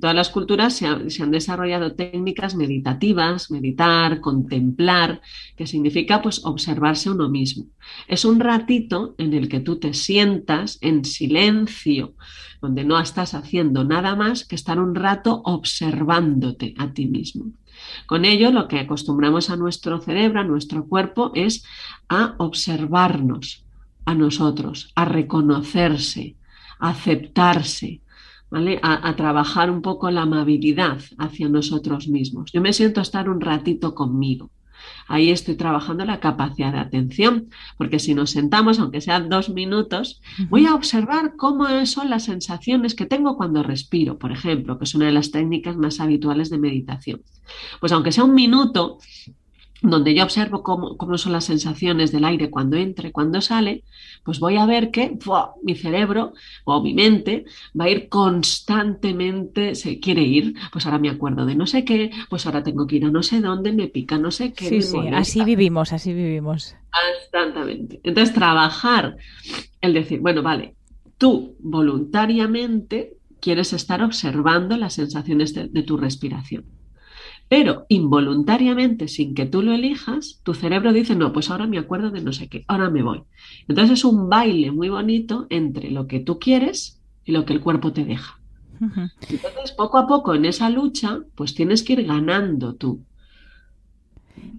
todas 0.00 0.16
las 0.16 0.30
culturas 0.30 0.74
se, 0.74 0.86
han 0.86 1.30
desarrollado 1.30 1.94
técnicas 1.94 2.54
meditativas, 2.54 3.50
meditar, 3.50 4.20
contemplar, 4.20 5.20
que 5.56 5.66
significa 5.66 6.22
pues 6.22 6.44
observarse 6.44 7.10
uno 7.10 7.28
mismo. 7.28 7.66
Es 8.08 8.24
un 8.24 8.40
ratito 8.40 9.14
en 9.18 9.34
el 9.34 9.48
que 9.48 9.60
tú 9.60 9.78
te 9.78 9.94
sientas 9.94 10.78
en 10.80 11.04
silencio, 11.04 12.14
donde 12.60 12.84
no 12.84 12.98
estás 12.98 13.34
haciendo 13.34 13.84
nada 13.84 14.14
más 14.16 14.44
que 14.44 14.54
estar 14.54 14.78
un 14.78 14.94
rato 14.94 15.42
observándote 15.44 16.74
a 16.78 16.92
ti 16.92 17.06
mismo. 17.06 17.52
Con 18.06 18.24
ello, 18.24 18.50
lo 18.50 18.68
que 18.68 18.80
acostumbramos 18.80 19.50
a 19.50 19.56
nuestro 19.56 20.00
cerebro, 20.00 20.40
a 20.40 20.44
nuestro 20.44 20.86
cuerpo, 20.86 21.32
es 21.34 21.64
a 22.08 22.34
observarnos 22.38 23.64
a 24.04 24.14
nosotros, 24.14 24.92
a 24.94 25.04
reconocerse, 25.04 26.36
a 26.78 26.90
aceptarse, 26.90 28.00
¿vale? 28.50 28.78
A, 28.82 29.08
a, 29.08 29.16
trabajar 29.16 29.70
un 29.70 29.82
poco 29.82 30.10
la 30.10 30.22
amabilidad 30.22 31.00
hacia 31.18 31.48
nosotros 31.48 32.08
mismos. 32.08 32.50
Yo 32.52 32.60
me 32.60 32.72
siento 32.72 33.00
estar 33.00 33.28
un 33.28 33.40
ratito 33.40 33.94
conmigo. 33.94 34.50
Ahí 35.08 35.30
estoy 35.30 35.56
trabajando 35.56 36.04
la 36.04 36.20
capacidad 36.20 36.72
de 36.72 36.78
atención, 36.78 37.48
porque 37.76 37.98
si 37.98 38.14
nos 38.14 38.30
sentamos, 38.30 38.78
aunque 38.78 39.00
sean 39.00 39.28
dos 39.28 39.48
minutos, 39.50 40.20
voy 40.48 40.66
a 40.66 40.74
observar 40.74 41.34
cómo 41.36 41.66
son 41.86 42.10
las 42.10 42.24
sensaciones 42.24 42.94
que 42.94 43.06
tengo 43.06 43.36
cuando 43.36 43.62
respiro, 43.62 44.18
por 44.18 44.32
ejemplo, 44.32 44.78
que 44.78 44.84
es 44.84 44.94
una 44.94 45.06
de 45.06 45.12
las 45.12 45.30
técnicas 45.30 45.76
más 45.76 46.00
habituales 46.00 46.50
de 46.50 46.58
meditación. 46.58 47.22
Pues 47.80 47.92
aunque 47.92 48.12
sea 48.12 48.24
un 48.24 48.34
minuto, 48.34 48.98
donde 49.82 50.14
yo 50.14 50.22
observo 50.22 50.62
cómo, 50.62 50.96
cómo, 50.96 51.18
son 51.18 51.32
las 51.32 51.44
sensaciones 51.44 52.12
del 52.12 52.24
aire 52.24 52.50
cuando 52.50 52.76
entra 52.76 53.08
y 53.08 53.12
cuando 53.12 53.40
sale, 53.40 53.82
pues 54.22 54.38
voy 54.38 54.56
a 54.56 54.64
ver 54.64 54.90
que 54.90 55.18
mi 55.62 55.74
cerebro 55.74 56.34
o 56.64 56.80
mi 56.80 56.94
mente 56.94 57.44
va 57.78 57.86
a 57.86 57.90
ir 57.90 58.08
constantemente, 58.08 59.74
se 59.74 59.98
quiere 59.98 60.22
ir, 60.22 60.54
pues 60.72 60.86
ahora 60.86 60.98
me 60.98 61.10
acuerdo 61.10 61.44
de 61.44 61.56
no 61.56 61.66
sé 61.66 61.84
qué, 61.84 62.12
pues 62.30 62.46
ahora 62.46 62.62
tengo 62.62 62.86
que 62.86 62.96
ir 62.96 63.06
a 63.06 63.10
no 63.10 63.22
sé 63.22 63.40
dónde, 63.40 63.72
me 63.72 63.88
pica 63.88 64.18
no 64.18 64.30
sé 64.30 64.52
qué. 64.52 64.68
Sí, 64.68 64.82
sí, 64.82 64.98
así 65.12 65.44
vivimos, 65.44 65.92
así 65.92 66.14
vivimos. 66.14 66.76
Constantemente. 66.92 68.00
Entonces, 68.04 68.34
trabajar, 68.34 69.16
el 69.80 69.94
decir, 69.94 70.20
bueno, 70.20 70.42
vale, 70.42 70.76
tú 71.18 71.56
voluntariamente 71.58 73.16
quieres 73.40 73.72
estar 73.72 74.02
observando 74.02 74.76
las 74.76 74.94
sensaciones 74.94 75.54
de, 75.54 75.66
de 75.68 75.82
tu 75.82 75.96
respiración 75.96 76.64
pero 77.52 77.84
involuntariamente, 77.90 79.08
sin 79.08 79.34
que 79.34 79.44
tú 79.44 79.60
lo 79.60 79.74
elijas, 79.74 80.40
tu 80.42 80.54
cerebro 80.54 80.90
dice, 80.90 81.14
no, 81.14 81.34
pues 81.34 81.50
ahora 81.50 81.66
me 81.66 81.76
acuerdo 81.76 82.10
de 82.10 82.22
no 82.22 82.32
sé 82.32 82.48
qué, 82.48 82.64
ahora 82.66 82.88
me 82.88 83.02
voy. 83.02 83.24
Entonces 83.68 83.98
es 83.98 84.06
un 84.06 84.30
baile 84.30 84.72
muy 84.72 84.88
bonito 84.88 85.48
entre 85.50 85.90
lo 85.90 86.06
que 86.06 86.18
tú 86.18 86.38
quieres 86.38 86.98
y 87.26 87.32
lo 87.32 87.44
que 87.44 87.52
el 87.52 87.60
cuerpo 87.60 87.92
te 87.92 88.06
deja. 88.06 88.40
Entonces, 88.80 89.72
poco 89.76 89.98
a 89.98 90.06
poco 90.06 90.34
en 90.34 90.46
esa 90.46 90.70
lucha, 90.70 91.20
pues 91.34 91.54
tienes 91.54 91.82
que 91.82 91.92
ir 91.92 92.06
ganando 92.06 92.74
tú. 92.74 93.02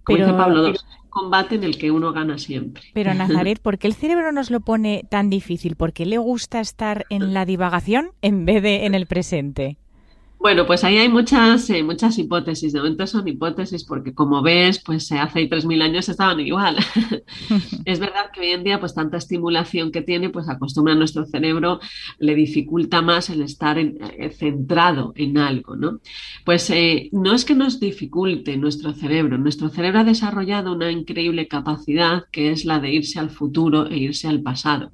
Como 0.04 0.20
dice 0.20 0.34
Pablo 0.34 0.68
II, 0.68 0.76
un 0.76 1.10
combate 1.10 1.56
en 1.56 1.64
el 1.64 1.80
que 1.80 1.90
uno 1.90 2.14
gana 2.14 2.38
siempre. 2.38 2.84
Pero 2.94 3.12
Nazaret, 3.16 3.60
¿por 3.60 3.80
qué 3.80 3.88
el 3.88 3.96
cerebro 3.96 4.32
nos 4.32 4.52
lo 4.52 4.60
pone 4.60 5.04
tan 5.10 5.32
difícil? 5.32 5.76
¿Por 5.78 5.94
qué 5.94 6.06
le 6.06 6.20
gusta 6.20 6.60
estar 6.60 7.08
en 7.10 7.34
la 7.34 7.46
divagación 7.48 8.12
en 8.22 8.46
vez 8.46 8.62
de 8.62 8.86
en 8.86 8.94
el 8.94 9.08
presente? 9.08 9.80
Bueno, 10.44 10.66
pues 10.66 10.84
ahí 10.84 10.98
hay 10.98 11.08
muchas, 11.08 11.70
eh, 11.70 11.84
muchas 11.84 12.18
hipótesis. 12.20 12.74
De 12.74 12.80
momento 12.80 13.08
son 13.08 13.26
hipótesis 13.26 13.86
porque, 13.86 14.14
como 14.14 14.42
ves, 14.42 14.78
pues 14.84 15.10
hace 15.14 15.50
3.000 15.50 15.82
años 15.82 16.10
estaban 16.10 16.38
igual. 16.42 16.76
es 17.86 18.00
verdad 18.02 18.30
que 18.34 18.42
hoy 18.42 18.48
en 18.48 18.66
día, 18.66 18.78
pues 18.78 18.94
tanta 18.94 19.16
estimulación 19.16 19.90
que 19.90 20.02
tiene, 20.02 20.32
pues 20.32 20.50
acostumbra 20.50 20.96
a 20.96 20.98
nuestro 20.98 21.26
cerebro, 21.26 21.80
le 22.20 22.36
dificulta 22.36 23.02
más 23.02 23.30
el 23.30 23.42
estar 23.42 23.80
eh, 23.80 23.96
centrado 24.38 25.14
en 25.16 25.38
algo, 25.38 25.78
¿no? 25.78 26.02
Pues 26.44 26.70
eh, 26.72 27.08
no 27.14 27.34
es 27.34 27.46
que 27.46 27.56
nos 27.56 27.80
dificulte 27.80 28.58
nuestro 28.58 28.92
cerebro. 28.92 29.38
Nuestro 29.38 29.70
cerebro 29.70 30.02
ha 30.02 30.04
desarrollado 30.04 30.74
una 30.74 30.92
increíble 30.92 31.48
capacidad 31.48 32.26
que 32.34 32.52
es 32.52 32.66
la 32.66 32.82
de 32.82 32.92
irse 32.92 33.18
al 33.18 33.30
futuro 33.30 33.88
e 33.88 33.96
irse 33.96 34.28
al 34.28 34.42
pasado. 34.42 34.92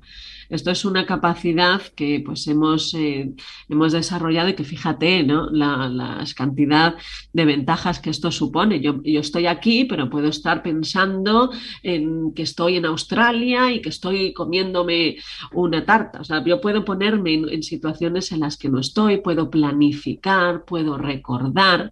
Esto 0.50 0.72
es 0.72 0.84
una 0.84 1.06
capacidad 1.06 1.82
que 1.96 2.22
pues 2.26 2.48
hemos, 2.48 2.94
eh, 2.96 3.32
hemos 3.70 3.92
desarrollado 3.92 4.50
y 4.50 4.56
que 4.56 4.64
fíjate, 4.64 5.24
¿no? 5.24 5.50
La, 5.52 5.88
la, 5.88 6.24
cantidad 6.36 6.96
de 7.34 7.46
ventajas 7.46 8.00
que 8.00 8.10
esto 8.10 8.32
supone. 8.32 8.82
Yo, 8.82 9.02
yo, 9.04 9.20
estoy 9.20 9.46
aquí, 9.46 9.86
pero 9.86 10.10
puedo 10.10 10.28
estar 10.28 10.64
pensando 10.64 11.52
en 11.84 12.34
que 12.34 12.44
estoy 12.44 12.78
en 12.78 12.86
Australia 12.86 13.72
y 13.72 13.82
que 13.82 13.90
estoy 13.90 14.34
comiéndome 14.34 15.18
una 15.54 15.86
tarta. 15.86 16.22
O 16.22 16.24
sea, 16.24 16.44
yo 16.44 16.62
puedo 16.62 16.86
ponerme 16.86 17.34
en 17.34 17.64
situaciones 17.64 18.32
en 18.32 18.42
las 18.42 18.58
que 18.58 18.70
no 18.70 18.80
estoy, 18.80 19.18
puedo 19.18 19.50
planificar, 19.50 20.66
puedo 20.66 20.98
recordar. 20.98 21.92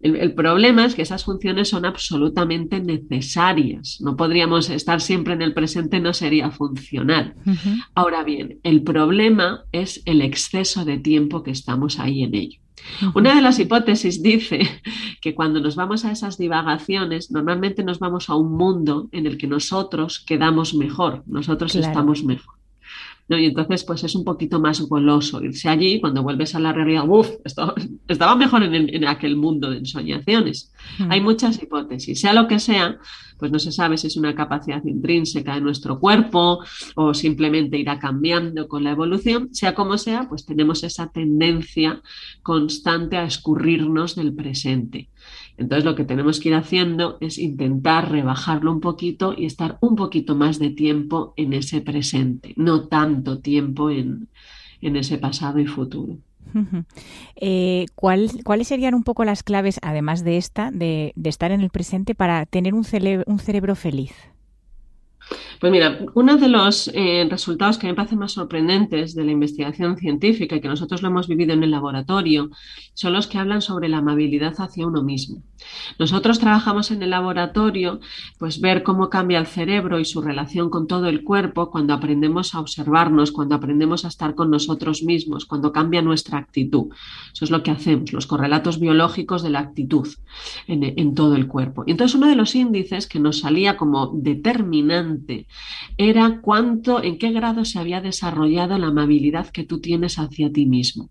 El, 0.00 0.16
el, 0.16 0.34
problema 0.34 0.84
es 0.84 0.94
que 0.94 1.02
esas 1.02 1.24
funciones 1.24 1.68
son 1.68 1.86
absolutamente 1.86 2.80
necesarias. 2.80 3.98
No 4.00 4.16
podríamos 4.16 4.68
estar 4.68 5.00
siempre 5.00 5.34
en 5.34 5.42
el 5.42 5.54
presente, 5.54 6.00
no 6.00 6.12
sería 6.12 6.50
funcional. 6.50 7.34
Uh 7.46 7.50
-huh. 7.50 7.84
Ahora 7.94 8.22
bien, 8.22 8.58
el 8.62 8.82
problema 8.82 9.64
es 9.72 10.02
el 10.04 10.20
exceso 10.20 10.84
de 10.84 10.98
tiempo 10.98 11.42
que 11.42 11.50
estamos 11.50 11.98
ahí 11.98 12.22
en 12.22 12.34
ello. 12.34 12.60
Uh 13.00 13.06
-huh. 13.06 13.12
Una 13.14 13.34
de 13.34 13.40
las 13.40 13.58
hipótesis 13.58 14.22
dice 14.22 14.60
que 15.22 15.34
cuando 15.34 15.60
nos 15.60 15.76
vamos 15.76 16.04
a 16.04 16.12
esas 16.12 16.36
divagaciones, 16.36 17.30
normalmente 17.30 17.82
nos 17.82 17.98
vamos 17.98 18.28
a 18.28 18.34
un 18.34 18.52
mundo 18.52 19.08
en 19.12 19.26
el 19.26 19.38
que 19.38 19.46
nosotros 19.46 20.20
quedamos 20.20 20.74
mejor, 20.74 21.22
nosotros 21.26 21.72
claro. 21.72 21.86
estamos 21.86 22.22
mejor. 22.22 22.55
¿No? 23.28 23.38
Y 23.38 23.46
entonces, 23.46 23.84
pues 23.84 24.04
es 24.04 24.14
un 24.14 24.24
poquito 24.24 24.60
más 24.60 24.80
goloso 24.82 25.42
irse 25.42 25.68
allí 25.68 26.00
cuando 26.00 26.22
vuelves 26.22 26.54
a 26.54 26.60
la 26.60 26.72
realidad. 26.72 27.04
Uf, 27.08 27.30
esto, 27.44 27.74
estaba 28.08 28.36
mejor 28.36 28.62
en, 28.62 28.74
en, 28.74 29.06
aquel 29.06 29.36
mundo 29.36 29.70
de 29.70 29.78
ensoñaciones. 29.78 30.72
Hay 31.08 31.20
muchas 31.20 31.62
hipótesis. 31.62 32.20
Sea 32.20 32.32
lo 32.32 32.48
que 32.48 32.58
sea, 32.58 32.98
pues 33.38 33.52
no 33.52 33.58
se 33.58 33.72
sabe 33.72 33.98
si 33.98 34.06
es 34.06 34.16
una 34.16 34.34
capacidad 34.34 34.82
intrínseca 34.84 35.54
de 35.54 35.60
nuestro 35.60 35.98
cuerpo 36.00 36.60
o 36.94 37.14
simplemente 37.14 37.78
irá 37.78 37.98
cambiando 37.98 38.68
con 38.68 38.84
la 38.84 38.92
evolución. 38.92 39.54
Sea 39.54 39.74
como 39.74 39.98
sea, 39.98 40.28
pues 40.28 40.46
tenemos 40.46 40.82
esa 40.84 41.08
tendencia 41.10 42.00
constante 42.42 43.16
a 43.16 43.24
escurrirnos 43.24 44.16
del 44.16 44.34
presente. 44.34 45.10
Entonces 45.56 45.84
lo 45.84 45.94
que 45.94 46.04
tenemos 46.04 46.40
que 46.40 46.50
ir 46.50 46.54
haciendo 46.54 47.18
es 47.20 47.38
intentar 47.38 48.10
rebajarlo 48.10 48.72
un 48.72 48.80
poquito 48.80 49.34
y 49.36 49.46
estar 49.46 49.78
un 49.80 49.96
poquito 49.96 50.34
más 50.34 50.58
de 50.58 50.70
tiempo 50.70 51.34
en 51.36 51.52
ese 51.52 51.80
presente, 51.80 52.52
no 52.56 52.88
tanto 52.88 53.38
tiempo 53.40 53.90
en, 53.90 54.28
en 54.80 54.96
ese 54.96 55.18
pasado 55.18 55.58
y 55.58 55.66
futuro. 55.66 56.18
Eh, 57.36 57.86
¿cuál, 57.94 58.30
¿Cuáles 58.44 58.68
serían 58.68 58.94
un 58.94 59.02
poco 59.02 59.24
las 59.24 59.42
claves, 59.42 59.78
además 59.82 60.24
de 60.24 60.36
esta, 60.36 60.70
de, 60.70 61.12
estar 61.24 61.50
en 61.50 61.60
el 61.60 61.70
presente 61.70 62.14
para 62.14 62.46
tener 62.46 62.74
un, 62.74 62.86
un 63.26 63.38
cerebro 63.38 63.74
feliz? 63.74 64.12
Pues 65.60 65.72
mira, 65.72 65.98
uno 66.14 66.36
de 66.36 66.48
los 66.48 66.88
eh, 66.94 67.26
resultados 67.28 67.78
que 67.78 67.86
me 67.86 67.94
parecen 67.94 68.18
más 68.18 68.32
sorprendentes 68.32 69.14
de 69.14 69.24
la 69.24 69.32
investigación 69.32 69.96
científica 69.96 70.56
y 70.56 70.60
que 70.60 70.68
nosotros 70.68 71.02
lo 71.02 71.08
hemos 71.08 71.28
vivido 71.28 71.52
en 71.52 71.62
el 71.62 71.70
laboratorio 71.70 72.50
son 72.94 73.12
los 73.12 73.26
que 73.26 73.38
hablan 73.38 73.62
sobre 73.62 73.88
la 73.88 73.98
amabilidad 73.98 74.54
hacia 74.58 74.86
uno 74.86 75.02
mismo. 75.02 75.42
Nosotros 75.98 76.38
trabajamos 76.38 76.90
en 76.90 77.02
el 77.02 77.10
laboratorio, 77.10 78.00
pues 78.38 78.60
ver 78.60 78.82
cómo 78.82 79.10
cambia 79.10 79.38
el 79.38 79.46
cerebro 79.46 79.98
y 79.98 80.04
su 80.04 80.20
relación 80.20 80.70
con 80.70 80.86
todo 80.86 81.06
el 81.06 81.24
cuerpo 81.24 81.70
cuando 81.70 81.94
aprendemos 81.94 82.54
a 82.54 82.60
observarnos, 82.60 83.32
cuando 83.32 83.54
aprendemos 83.54 84.04
a 84.04 84.08
estar 84.08 84.34
con 84.34 84.50
nosotros 84.50 85.02
mismos, 85.02 85.46
cuando 85.46 85.72
cambia 85.72 86.02
nuestra 86.02 86.38
actitud. 86.38 86.88
Eso 87.32 87.44
es 87.44 87.50
lo 87.50 87.62
que 87.62 87.70
hacemos, 87.70 88.12
los 88.12 88.26
correlatos 88.26 88.80
biológicos 88.80 89.42
de 89.42 89.50
la 89.50 89.60
actitud 89.60 90.08
en, 90.66 90.82
en 90.84 91.14
todo 91.14 91.34
el 91.34 91.46
cuerpo. 91.46 91.84
Y 91.86 91.92
entonces 91.92 92.14
uno 92.14 92.28
de 92.28 92.36
los 92.36 92.54
índices 92.54 93.06
que 93.06 93.20
nos 93.20 93.40
salía 93.40 93.76
como 93.76 94.12
determinante 94.14 95.46
era 95.96 96.40
cuánto, 96.40 97.02
en 97.02 97.18
qué 97.18 97.32
grado 97.32 97.64
se 97.64 97.78
había 97.78 98.00
desarrollado 98.00 98.78
la 98.78 98.88
amabilidad 98.88 99.50
que 99.50 99.64
tú 99.64 99.80
tienes 99.80 100.18
hacia 100.18 100.52
ti 100.52 100.66
mismo. 100.66 101.10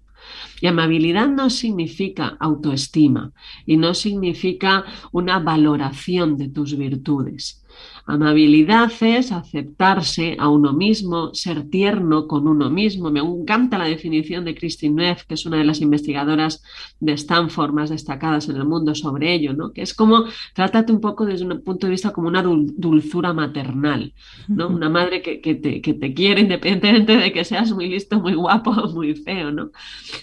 Y 0.61 0.67
amabilidad 0.67 1.27
no 1.27 1.49
significa 1.49 2.37
autoestima 2.39 3.31
y 3.65 3.77
no 3.77 3.93
significa 3.93 4.85
una 5.11 5.39
valoración 5.39 6.37
de 6.37 6.49
tus 6.49 6.77
virtudes. 6.77 7.64
Amabilidad 8.07 8.91
es 9.01 9.31
aceptarse 9.31 10.35
a 10.37 10.47
uno 10.49 10.73
mismo, 10.73 11.33
ser 11.33 11.67
tierno 11.71 12.27
con 12.27 12.47
uno 12.47 12.69
mismo. 12.69 13.09
Me 13.09 13.19
encanta 13.19 13.79
la 13.79 13.85
definición 13.85 14.45
de 14.45 14.53
Christine 14.53 14.93
Neff, 14.93 15.23
que 15.23 15.33
es 15.33 15.47
una 15.47 15.57
de 15.57 15.63
las 15.63 15.81
investigadoras 15.81 16.61
de 16.99 17.13
Stanford 17.13 17.73
más 17.73 17.89
destacadas 17.89 18.47
en 18.47 18.57
el 18.57 18.65
mundo 18.65 18.93
sobre 18.93 19.33
ello, 19.33 19.53
¿no? 19.53 19.73
que 19.73 19.81
es 19.81 19.95
como, 19.95 20.25
trátate 20.53 20.93
un 20.93 21.01
poco 21.01 21.25
desde 21.25 21.45
un 21.45 21.63
punto 21.63 21.87
de 21.87 21.91
vista 21.91 22.11
como 22.11 22.27
una 22.27 22.43
dulzura 22.43 23.33
maternal, 23.33 24.13
¿no? 24.47 24.67
una 24.75 24.89
madre 24.89 25.23
que, 25.23 25.41
que, 25.41 25.55
te, 25.55 25.81
que 25.81 25.95
te, 25.95 26.13
quiere 26.13 26.41
independientemente 26.41 27.17
de 27.17 27.33
que 27.33 27.43
seas 27.43 27.71
muy 27.71 27.89
listo, 27.89 28.21
muy 28.21 28.35
guapo 28.35 28.69
o 28.69 28.93
muy 28.93 29.15
feo, 29.15 29.51
¿no? 29.51 29.71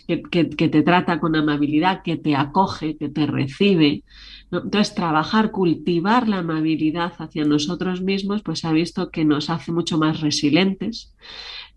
que, 0.07 0.23
que 0.23 0.69
te 0.69 0.83
trata 0.83 1.19
con 1.19 1.35
amabilidad, 1.35 2.03
que 2.05 2.17
te 2.17 2.37
acoge, 2.37 2.97
que 2.97 3.09
te 3.09 3.27
recibe. 3.27 4.05
Entonces, 4.53 4.95
trabajar, 4.95 5.51
cultivar 5.51 6.29
la 6.29 6.39
amabilidad 6.39 7.15
hacia 7.19 7.45
nosotros 7.45 7.72
mismos, 8.03 8.43
pues 8.43 8.61
se 8.61 8.67
ha 8.69 8.73
visto 8.73 9.11
que 9.11 9.25
nos 9.25 9.51
hace 9.51 9.73
mucho 9.73 9.99
más 9.99 10.21
resilientes. 10.21 11.15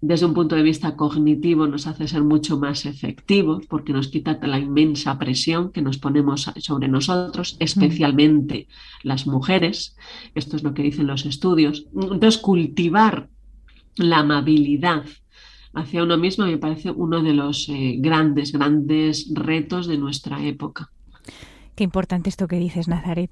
Desde 0.02 0.26
un 0.26 0.34
punto 0.34 0.56
de 0.56 0.64
vista 0.64 0.96
cognitivo 0.96 1.68
nos 1.68 1.88
hace 1.88 2.08
ser 2.08 2.24
mucho 2.24 2.60
más 2.60 2.86
efectivos 2.86 3.66
porque 3.68 3.94
nos 3.94 4.10
quita 4.10 4.38
la 4.44 4.60
inmensa 4.60 5.18
presión 5.18 5.72
que 5.72 5.82
nos 5.82 5.98
ponemos 5.98 6.52
sobre 6.58 6.88
nosotros, 6.88 7.58
especialmente 7.60 8.68
mm. 8.68 9.08
las 9.08 9.26
mujeres. 9.26 9.96
Esto 10.36 10.58
es 10.58 10.64
lo 10.64 10.74
que 10.74 10.84
dicen 10.84 11.08
los 11.08 11.26
estudios. 11.26 11.88
Entonces, 11.94 12.38
cultivar 12.38 13.30
la 13.98 14.20
amabilidad 14.20 15.06
hacia 15.74 16.04
uno 16.04 16.18
mismo 16.18 16.46
me 16.46 16.58
parece 16.58 16.92
uno 16.92 17.22
de 17.22 17.34
los 17.34 17.70
eh, 17.70 17.96
grandes, 18.00 18.52
grandes 18.52 19.30
retos 19.34 19.88
de 19.88 19.98
nuestra 19.98 20.44
época. 20.44 20.92
Qué 21.76 21.84
importante 21.84 22.30
esto 22.30 22.48
que 22.48 22.58
dices, 22.58 22.88
Nazaret. 22.88 23.30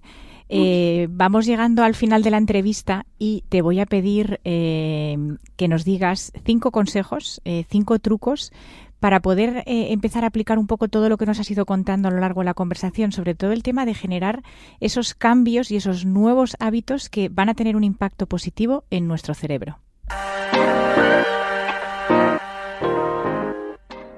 Eh, 0.55 1.07
vamos 1.09 1.47
llegando 1.47 1.83
al 1.83 1.95
final 1.95 2.21
de 2.21 2.29
la 2.29 2.37
entrevista 2.37 3.07
y 3.17 3.43
te 3.49 3.63
voy 3.63 3.79
a 3.79 3.87
pedir 3.87 4.39
eh, 4.43 5.17
que 5.55 5.67
nos 5.67 5.83
digas 5.83 6.31
cinco 6.45 6.69
consejos, 6.69 7.41
eh, 7.43 7.65
cinco 7.69 7.97
trucos 7.97 8.51
para 8.99 9.19
poder 9.19 9.63
empezar 9.65 10.23
a 10.23 10.27
aplicar 10.27 10.57
un 10.57 10.67
poco 10.67 10.87
todo 10.87 11.09
lo 11.09 11.17
que 11.17 11.25
nos 11.25 11.37
has 11.37 11.51
ido 11.51 11.65
contando 11.65 12.07
a 12.07 12.11
lo 12.11 12.19
largo 12.19 12.39
de 12.39 12.45
la 12.45 12.53
conversación, 12.53 13.11
sobre 13.11 13.35
todo 13.35 13.51
el 13.51 13.61
tema 13.61 13.85
de 13.85 13.93
generar 13.95 14.43
esos 14.79 15.13
cambios 15.13 15.71
y 15.71 15.75
esos 15.75 16.05
nuevos 16.05 16.55
hábitos 16.59 17.09
que 17.09 17.27
van 17.27 17.49
a 17.49 17.53
tener 17.53 17.75
un 17.75 17.83
impacto 17.83 18.27
positivo 18.27 18.85
en 18.91 19.07
nuestro 19.07 19.33
cerebro. 19.33 19.82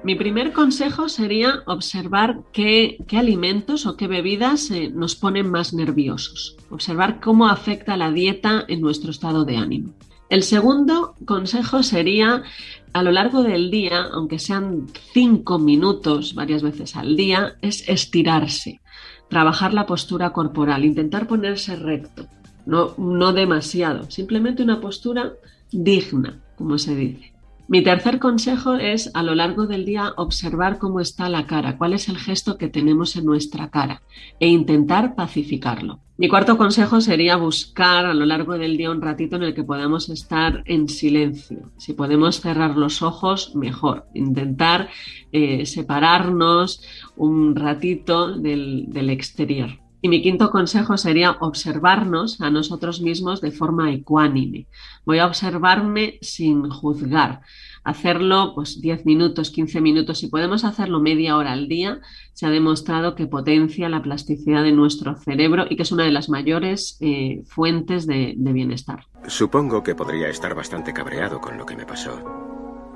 Mi 0.06 0.14
primer 0.14 0.52
consejo 0.52 1.08
sería 1.08 1.64
observar 1.66 2.44
qué, 2.52 2.96
alimentos 3.10 3.86
o 3.86 3.96
qué 3.96 4.06
bebidas 4.06 4.70
eh, 4.70 4.88
nos 4.88 5.16
ponen 5.16 5.50
más 5.50 5.74
nerviosos, 5.74 6.54
observar 6.70 7.18
cómo 7.18 7.48
afecta 7.48 7.96
la 7.96 8.12
dieta 8.12 8.64
en 8.68 8.82
nuestro 8.82 9.10
estado 9.10 9.44
de 9.44 9.56
ánimo. 9.56 9.94
El 10.28 10.44
segundo 10.44 11.16
consejo 11.24 11.82
sería, 11.82 12.44
a 12.92 13.02
lo 13.02 13.10
largo 13.10 13.42
del 13.42 13.68
día, 13.68 14.04
aunque 14.12 14.38
sean 14.38 14.86
cinco 15.12 15.58
minutos 15.58 16.36
varias 16.36 16.62
veces 16.62 16.94
al 16.94 17.16
día, 17.16 17.56
es 17.60 17.88
estirarse, 17.88 18.80
trabajar 19.28 19.74
la 19.74 19.86
postura 19.86 20.32
corporal, 20.32 20.84
intentar 20.84 21.26
ponerse 21.26 21.74
recto, 21.74 22.28
no, 22.64 22.94
no 22.96 23.32
demasiado, 23.32 24.08
simplemente 24.08 24.62
una 24.62 24.80
postura 24.80 25.32
digna, 25.72 26.38
como 26.54 26.78
se 26.78 26.94
dice. 26.94 27.35
Mi 27.68 27.82
tercer 27.82 28.20
consejo 28.20 28.74
es 28.74 29.10
a 29.14 29.24
lo 29.24 29.34
largo 29.34 29.66
del 29.66 29.84
día 29.84 30.12
observar 30.16 30.78
cómo 30.78 31.00
está 31.00 31.28
la 31.28 31.48
cara, 31.48 31.76
cuál 31.76 31.94
es 31.94 32.08
el 32.08 32.16
gesto 32.16 32.58
que 32.58 32.68
tenemos 32.68 33.16
en 33.16 33.24
nuestra 33.24 33.70
cara 33.70 34.02
e 34.38 34.46
intentar 34.46 35.16
pacificarlo. 35.16 35.98
Mi 36.16 36.28
cuarto 36.28 36.56
consejo 36.56 37.00
sería 37.00 37.36
buscar 37.36 38.06
a 38.06 38.14
lo 38.14 38.24
largo 38.24 38.56
del 38.56 38.76
día 38.76 38.92
un 38.92 39.02
ratito 39.02 39.34
en 39.34 39.42
el 39.42 39.54
que 39.54 39.64
podamos 39.64 40.08
estar 40.10 40.62
en 40.64 40.88
silencio. 40.88 41.72
Si 41.76 41.92
podemos 41.92 42.40
cerrar 42.40 42.76
los 42.76 43.02
ojos, 43.02 43.56
mejor. 43.56 44.06
Intentar 44.14 44.88
eh, 45.32 45.66
separarnos 45.66 46.82
un 47.16 47.56
ratito 47.56 48.38
del, 48.38 48.84
del 48.88 49.10
exterior. 49.10 49.85
Y 50.06 50.08
mi 50.08 50.22
quinto 50.22 50.52
consejo 50.52 50.96
sería 50.96 51.32
observarnos 51.40 52.40
a 52.40 52.48
nosotros 52.48 53.00
mismos 53.00 53.40
de 53.40 53.50
forma 53.50 53.92
ecuánime. 53.92 54.68
Voy 55.04 55.18
a 55.18 55.26
observarme 55.26 56.20
sin 56.22 56.70
juzgar. 56.70 57.40
Hacerlo 57.82 58.52
pues 58.54 58.80
10 58.80 59.04
minutos, 59.04 59.50
15 59.50 59.80
minutos, 59.80 60.18
si 60.18 60.28
podemos 60.28 60.62
hacerlo 60.62 61.00
media 61.00 61.36
hora 61.36 61.50
al 61.50 61.66
día, 61.66 61.98
se 62.34 62.46
ha 62.46 62.50
demostrado 62.50 63.16
que 63.16 63.26
potencia 63.26 63.88
la 63.88 64.00
plasticidad 64.00 64.62
de 64.62 64.70
nuestro 64.70 65.16
cerebro 65.16 65.64
y 65.68 65.74
que 65.74 65.82
es 65.82 65.90
una 65.90 66.04
de 66.04 66.12
las 66.12 66.28
mayores 66.28 66.98
eh, 67.00 67.42
fuentes 67.44 68.06
de, 68.06 68.34
de 68.36 68.52
bienestar. 68.52 69.06
Supongo 69.26 69.82
que 69.82 69.96
podría 69.96 70.28
estar 70.28 70.54
bastante 70.54 70.92
cabreado 70.92 71.40
con 71.40 71.58
lo 71.58 71.66
que 71.66 71.74
me 71.74 71.84
pasó, 71.84 72.22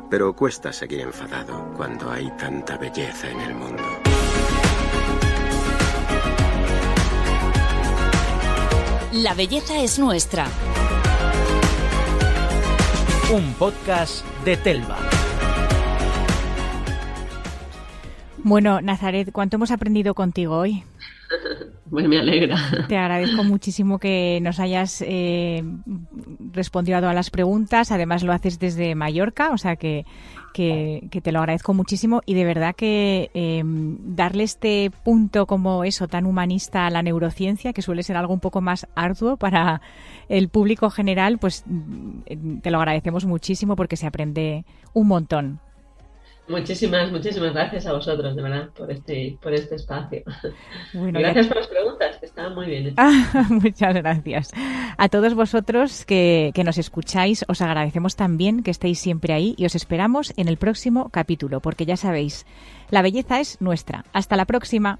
pero 0.09 0.37
cuesta 0.37 0.73
seguir 0.73 1.01
enfadado 1.01 1.73
cuando 1.77 2.09
hay 2.09 2.31
tanta 2.39 2.79
belleza 2.79 3.29
en 3.29 3.41
el 3.41 3.57
mundo. 3.57 3.83
La 9.13 9.35
belleza 9.35 9.83
es 9.83 9.99
nuestra. 9.99 10.47
Un 13.35 13.55
podcast 13.55 14.25
de 14.45 14.57
Telva. 14.57 14.99
Bueno, 18.39 18.81
Nazaret, 18.81 19.33
¿cuánto 19.33 19.57
hemos 19.57 19.73
aprendido 19.73 20.15
contigo 20.15 20.57
hoy? 20.59 20.85
Pues 21.91 22.07
me 22.07 22.19
alegra. 22.19 22.57
Te 22.87 22.97
agradezco 22.97 23.43
muchísimo 23.43 23.99
que 23.99 24.39
nos 24.43 24.61
hayas 24.61 25.03
eh, 25.05 25.65
respondido 26.53 26.99
a 26.99 27.01
todas 27.01 27.17
las 27.17 27.31
preguntas. 27.31 27.91
Además, 27.91 28.23
lo 28.23 28.33
haces 28.33 28.61
desde 28.61 28.95
Mallorca, 28.95 29.51
o 29.51 29.59
sea 29.59 29.75
que, 29.75 30.05
que, 30.53 31.21
te 31.21 31.33
lo 31.33 31.41
agradezco 31.41 31.75
muchísimo. 31.75 32.23
Y 32.27 32.35
de 32.35 32.45
verdad 32.45 32.77
que 32.77 33.31
eh, 33.35 33.63
darle 33.65 34.45
este 34.45 34.93
punto 35.05 35.47
como 35.47 35.83
eso, 35.83 36.07
tan 36.07 36.27
humanista 36.27 36.87
a 36.87 36.91
la 36.91 37.03
neurociencia, 37.03 37.73
que 37.73 37.83
suele 37.83 38.05
ser 38.05 38.17
algo 38.17 38.33
un 38.33 38.41
poco 38.41 38.61
más 38.61 38.87
arduo 38.95 39.37
para 39.37 39.83
el 40.29 40.49
público 40.49 40.91
general, 40.91 41.39
pues 41.39 41.65
mm, 41.67 42.59
te 42.61 42.71
lo 42.71 42.79
agradecemos 42.79 43.25
muchísimo 43.25 43.75
porque 43.75 43.97
se 43.97 44.07
aprende 44.07 44.65
un 44.93 45.09
montón. 45.09 45.61
Muchísimas, 46.51 47.13
muchísimas 47.13 47.55
gracias 47.55 47.87
a 47.87 47.93
vosotros, 47.93 48.35
de 48.35 48.43
verdad, 48.43 48.71
por 48.77 48.91
este, 48.91 49.39
por 49.41 49.55
este 49.55 49.77
espacio. 49.77 50.23
gracias 50.93 51.47
por 51.47 51.57
las 51.59 51.69
preguntas, 51.69 52.17
que 52.19 52.27
estaban 52.27 52.55
muy 52.55 52.67
bien. 52.67 52.95
muchas 53.51 53.95
gracias. 53.95 54.51
A 54.99 55.09
todos 55.09 55.35
vosotros 55.35 56.05
que, 56.05 56.51
que 56.55 56.65
nos 56.65 56.77
escucháis, 56.79 57.45
os 57.49 57.63
agradecemos 57.63 58.17
también 58.17 58.63
que 58.63 58.73
estéis 58.73 58.99
siempre 58.99 59.33
ahí 59.33 59.55
y 59.57 59.65
os 59.65 59.75
esperamos 59.75 60.35
en 60.37 60.49
el 60.49 60.57
próximo 60.57 61.09
capítulo, 61.11 61.61
porque 61.61 61.87
ya 61.87 61.97
sabéis, 61.97 62.47
la 62.91 63.03
belleza 63.03 63.41
es 63.41 63.61
nuestra. 63.61 64.05
Hasta 64.13 64.37
la 64.37 64.45
próxima. 64.45 64.99